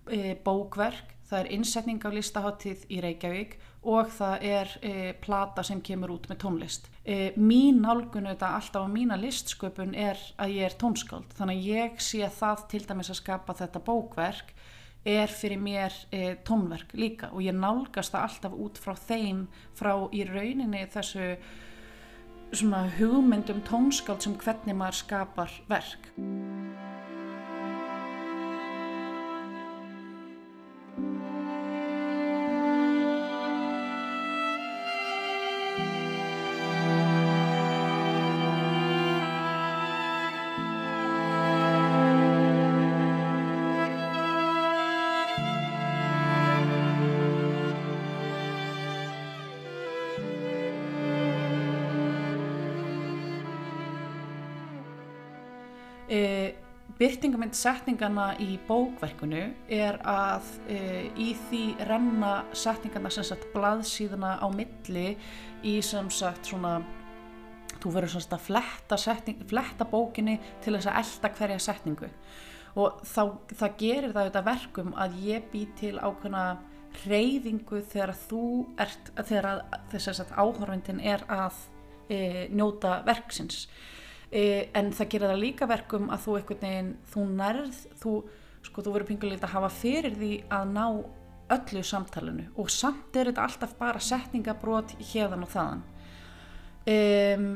[0.07, 3.57] e, bókverk það er innsetning af listaháttíð í Reykjavík
[3.89, 4.93] og það er e,
[5.25, 6.89] plata sem kemur út með tónlist.
[7.03, 11.33] E, mín nálgun auðvitað alltaf á mína listsköpun er að ég er tónskáld.
[11.39, 14.55] Þannig að ég sé það til dæmis að skapa þetta bókverk
[15.09, 17.33] er fyrir mér e, tónverk líka.
[17.33, 19.47] Og ég nálgast það alltaf út frá þeim
[19.79, 21.33] frá í rauninni þessu
[22.53, 26.11] svona hugmyndum tónskáld sem hvernig maður skapar verk
[57.53, 64.47] byrtingamind setningana í bókverkunu er að e, í því renna setningana sem sagt blaðsíðana á
[64.53, 65.17] milli
[65.63, 66.81] í sem sagt svona
[67.83, 72.11] þú verður svona að fletta, setning, fletta bókinni til þess að elda hverja setningu.
[72.79, 73.23] Og þá,
[73.53, 76.45] það gerir það auðvitað verkum að ég bý til ákveðna
[77.05, 78.45] reyfingu þegar þú
[78.81, 81.59] ert, þegar þess að áhörfindin er að
[82.09, 83.67] e, njóta verksins
[84.33, 88.13] en það gerir það líka verkum að þú einhvern veginn, þú nærð þú,
[88.65, 90.87] sko, þú verður pingulega að hafa fyrir því að ná
[91.53, 95.83] öllu samtalenu og samt er þetta alltaf bara setningabrót hérðan og þaðan.
[96.83, 97.49] Um,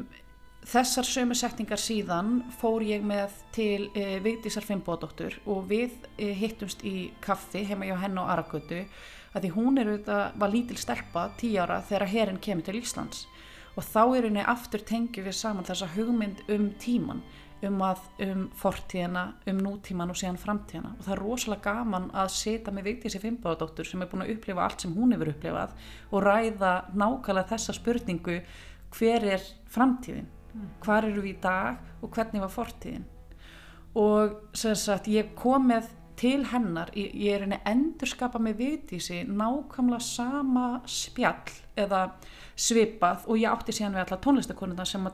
[0.66, 6.83] þessar sömu setningar síðan fór ég með til e, Vigdísar Fimboðdóttur og við e, hittumst
[6.87, 8.81] í kaffi heima hjá henn og Aragötu
[9.37, 13.27] að því hún er auðvitað, var lítil stelpa tí ára þegar herrin kemur til Íslands
[13.77, 17.22] og þá er henni aftur tengjum við saman þessa hugmynd um tíman
[17.64, 20.93] um að um fortíðina, um nútíman og síðan framtíðina.
[20.99, 24.64] Og það er rosalega gaman að setja með Vigdísi Fimboðadóttur sem er búin að upplifa
[24.66, 25.77] allt sem hún hefur upplifað
[26.11, 28.41] og ræða nákvæmlega þessa spurningu
[28.97, 30.33] hver er framtíðin?
[30.57, 30.68] Mm.
[30.81, 33.05] hvar eru við í dag og hvernig var fortíðin?
[33.97, 39.23] Og sem sagt ég kom með til hennar, ég, ég er henni endurskapa með Vigdísi
[39.29, 42.03] nákvæmlega sama spjall eða
[42.57, 45.09] svipað og ég átti síðan við alla tónlistakonuna sem,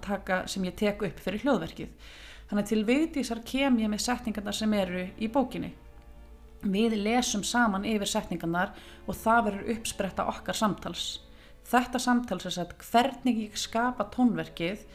[0.47, 2.11] sem ég tek upp fyrir hljóðverkið.
[2.51, 5.73] Þannig til Vigdísar kem ég með setningarna sem eru í bókinni.
[6.63, 8.75] Við lesum saman yfir setningarnar
[9.07, 11.07] og það verður uppspretta okkar samtals.
[11.67, 14.87] Þetta samtals er að hvernig ég skapa tónverkið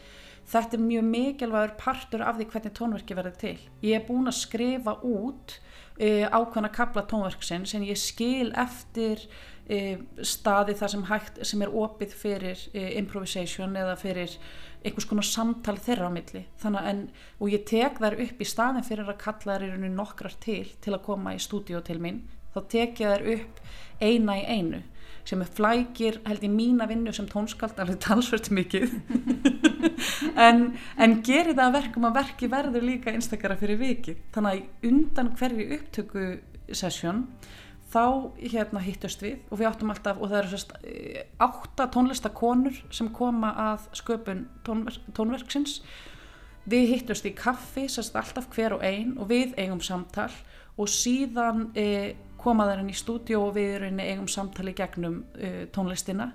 [0.48, 3.56] Þetta er mjög mikilvægur partur af því hvernig tónverki verður til.
[3.84, 5.58] Ég er búin að skrifa út
[5.98, 11.74] uh, ákvæmna kapla tónverksin sem ég skil eftir uh, staði þar sem, hægt, sem er
[11.74, 14.38] opið fyrir uh, improvisation eða fyrir
[14.86, 16.44] einhvers konar samtal þeirra á milli.
[16.62, 17.08] En,
[17.42, 20.68] og ég tek þær upp í staðin fyrir að kalla þær í rauninu nokkrar til
[20.84, 22.22] til að koma í stúdíu til mín.
[22.54, 23.60] Þá tek ég þær upp
[24.00, 24.84] eina í einu
[25.28, 28.94] sem er flækir held í mína vinnu sem tónskald alveg talsvört mikið
[30.38, 30.66] en,
[30.96, 34.20] en gerir það að verkum að verki verður líka einstakara fyrir vikið.
[34.34, 36.26] Þannig að undan hverju upptöku
[36.68, 37.24] sessjón
[37.88, 38.04] þá
[38.42, 43.08] hérna hittust við og við áttum alltaf og það eru sérst eh, átta tónlistakonur sem
[43.16, 45.78] koma að sköpun tónverk, tónverksins.
[46.68, 50.30] Við hittust í kaffi sérst alltaf hver og ein og við eigum samtal.
[50.78, 56.28] Og síðan e, koma þær inn í stúdíu og við eigum samtali gegnum uh, tónlistina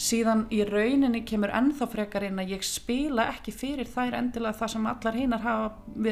[0.00, 4.72] síðan í rauninni kemur ennþá frekar inn að ég spila ekki fyrir þær endilega það
[4.74, 5.46] sem allar hinnar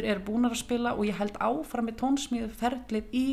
[0.03, 3.27] er búin að spila og ég held áfram með tónsmíðu ferlið í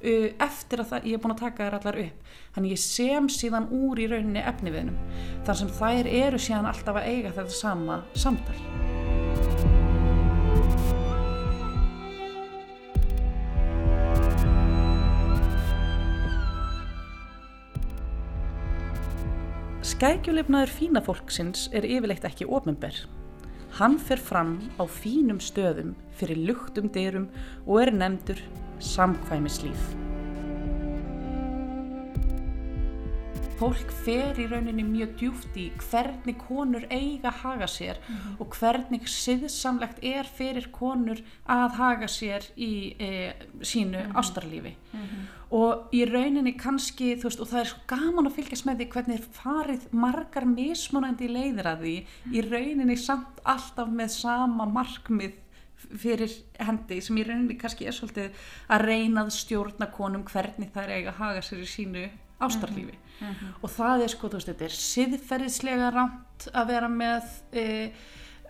[0.00, 2.32] eftir að það, ég er búin að taka þær allar upp.
[2.54, 4.98] Þannig ég sem síðan úr í rauninni efniviðnum
[5.46, 9.09] þar sem þær eru síðan alltaf að eiga þetta sama samtal
[19.80, 22.92] Skækjulefnaður fína fólksins er yfirleitt ekki ofnumber.
[23.78, 27.30] Hann fer fram á fínum stöðum fyrir luktum dyrum
[27.64, 28.44] og er nefndur
[28.76, 29.96] samkvæmislíf.
[33.60, 38.56] fólk fer í rauninni mjög djúft í hvernig konur eiga að haga sér mm og
[38.56, 45.39] hvernig siðsamlegt er fyrir konur að haga sér í e, sínu mm ástarlífi mm -hmm.
[45.56, 48.86] Og í rauninni kannski þú veist og það er svo gaman að fylgjast með því
[48.94, 51.94] hvernig farið margar mismunandi leiðir að því.
[52.30, 55.38] Í rauninni samt alltaf með sama markmið
[55.80, 58.40] fyrir hendi sem í rauninni kannski er svolítið
[58.70, 62.06] að reynað stjórna konum hvernig það er eiga að haga sér í sínu
[62.40, 62.96] ástarlífi.
[63.20, 63.52] Mm -hmm.
[63.62, 67.92] og það er sko, þú veist, þetta er siðferðislega rámt að vera með e,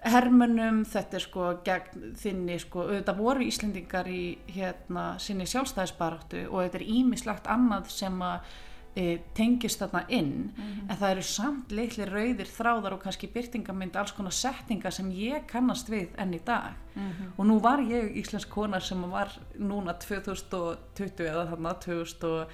[0.07, 6.65] hermunum, þetta er sko gegn þinni, sko, þetta voru Íslendingar í hérna sinni sjálfstæðisbaráttu og
[6.65, 8.51] þetta er ímislegt annað sem að
[8.97, 9.05] e,
[9.37, 10.91] tengist þarna inn mm -hmm.
[10.91, 15.47] en það eru samt litli rauðir þráðar og kannski byrtingamind alls konar setninga sem ég
[15.47, 17.33] kannast við enn í dag mm -hmm.
[17.37, 19.29] og nú var ég íslensk konar sem var
[19.59, 22.47] núna 2020 eða þarna 2000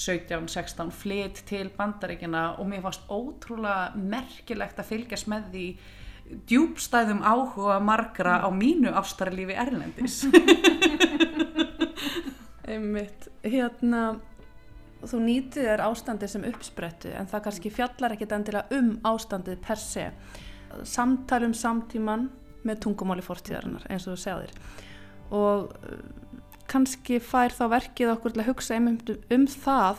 [0.00, 5.66] 17-16 flytt til bandaríkina og mér fannst ótrúlega merkilegt að fylgjast með því
[6.50, 10.22] djúbstæðum áhuga margra á mínu ástarlífi Erlendis.
[12.70, 13.30] Einmitt.
[13.42, 14.20] Hérna
[15.00, 19.80] þú nýtið er ástandið sem uppsprettu en það kannski fjallar ekkit endilega um ástandið per
[19.80, 20.10] se.
[20.86, 22.28] Samtalum samtíman
[22.66, 24.52] með tungumáli fórtíðarinnar eins og þú segðir.
[25.34, 25.60] Og
[26.70, 28.90] kannski fær þá verkið okkur til að hugsa um,
[29.34, 29.96] um það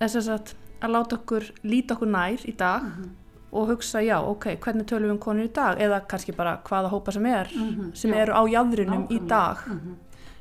[0.00, 2.82] þess að, að láta okkur líta okkur nær í dag.
[2.82, 3.12] Mm -hmm.
[3.54, 6.90] Og hugsa já, ok, hvernig tölum við um konur í dag eða kannski bara hvaða
[6.92, 7.94] hópa sem er mm -hmm.
[7.94, 8.16] sem já.
[8.16, 9.94] eru á jæðrinum í dag mm -hmm.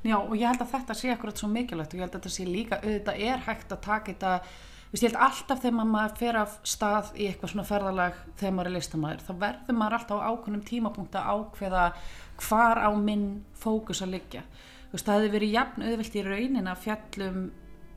[0.04, 2.30] Já, og ég held að þetta sé akkurat svo mikilvægt og ég held að þetta
[2.30, 4.42] sé líka auðvitað er hægt að taka þetta
[4.94, 8.76] Ég held alltaf þegar maður fer af stað í eitthvað svona ferðalag þegar maður er
[8.76, 11.86] listamæður þá verður maður alltaf á ákveðnum tímapunkt að ákveða
[12.38, 13.26] hvar á minn
[13.58, 14.44] fókus að liggja
[14.94, 17.40] það hefði verið jafn auðvilt í raunin að fjallum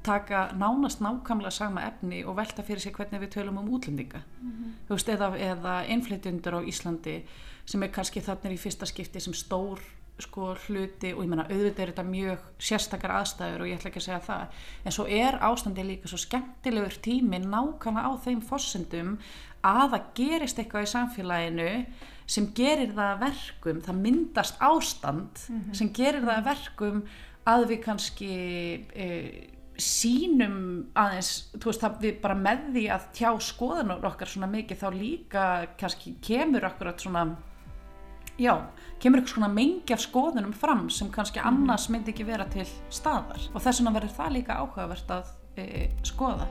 [0.06, 4.50] taka nánast nákvæmlega sama efni og velta fyrir sig hvernig við tölum um útlendinga mm
[4.50, 4.72] -hmm.
[4.88, 7.22] veist, eða, eða innflytjundur á Íslandi
[7.66, 9.80] sem er kannski þarna í fyrsta skipti sem stór
[10.18, 14.00] sko hluti og ég menna auðvitað er þetta mjög sérstakar aðstæður og ég ætla ekki
[14.00, 14.46] að segja það
[14.84, 19.18] en svo er ástandi líka svo skemmtilegur tími nákvæmlega á þeim fossendum
[19.66, 21.70] að það gerist eitthvað í samfélaginu
[22.26, 25.74] sem gerir það verkum, það myndast ástand mm -hmm.
[25.74, 27.02] sem gerir það verkum
[27.46, 28.32] að við kannski
[28.94, 29.06] e,
[29.82, 30.56] sínum
[30.96, 34.88] aðeins, þú veist það við bara með því að tjá skoðanur okkar svona mikið þá
[34.94, 35.44] líka
[35.80, 37.26] kannski kemur okkur að svona
[38.40, 38.54] já,
[39.00, 41.48] kemur eitthvað svona mengi af skoðunum fram sem kannski -hmm.
[41.48, 45.24] annars myndi ekki vera til staðar og þess vegna verður það líka áhugavert að
[45.56, 46.46] e, skoða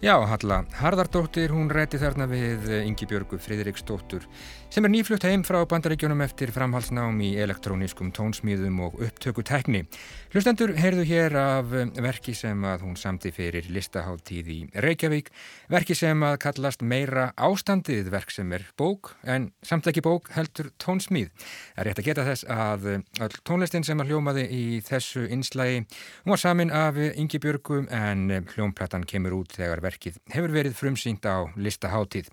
[0.00, 4.24] Já, Halla Harðardóttir, hún ræti þarna við Ingi Björgu Fridriksdóttur
[4.72, 9.82] sem er nýflutt heim frá bandaríkjónum eftir framhalsnám í elektrónískum tónsmíðum og upptöku tekni.
[10.30, 15.28] Hlustendur heyrðu hér af verki sem að hún samti fyrir listaháttíð í Reykjavík,
[15.68, 20.70] verki sem að kallast meira ástandið verk sem er bók en samt ekki bók heldur
[20.80, 21.28] tónsmíð.
[21.74, 25.84] Það er rétt að geta þess að all tónlistin sem að hljómaði í þessu inslægi,
[26.24, 30.76] hún var samin af Ingi Björgu en hljómplattan kemur út þegar verki verkið hefur verið
[30.78, 32.30] frumsýnt á listaháttíð.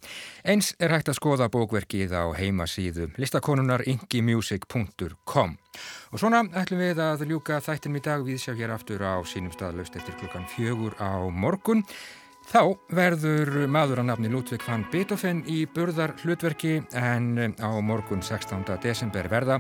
[0.48, 5.58] Eins er hægt að skoða bókverkið á heimasíðu listakonunar ingimusic.com
[6.12, 9.54] Og svona ætlum við að ljúka þættinum í dag við sjá hér aftur á sínum
[9.54, 11.84] staðlaust eftir klukkan fjögur á morgun.
[12.48, 12.62] Þá
[12.96, 18.64] verður maður að nafni Ludvig van Beethoven í burðar hlutverki en á morgun 16.
[18.84, 19.60] desember verða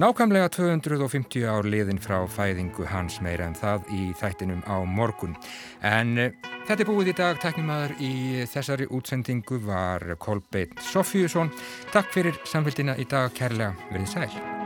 [0.00, 5.34] Nákvæmlega 250 ár liðin frá fæðingu hans meira en það í þættinum á morgun.
[5.82, 6.30] En uh,
[6.68, 7.42] þetta er búið í dag.
[7.42, 8.12] Teknimaður í
[8.48, 11.52] þessari útsendingu var Kolbeitt Sofjússon.
[11.92, 13.34] Takk fyrir samfélgina í dag.
[13.36, 14.59] Kærlega verið sæl.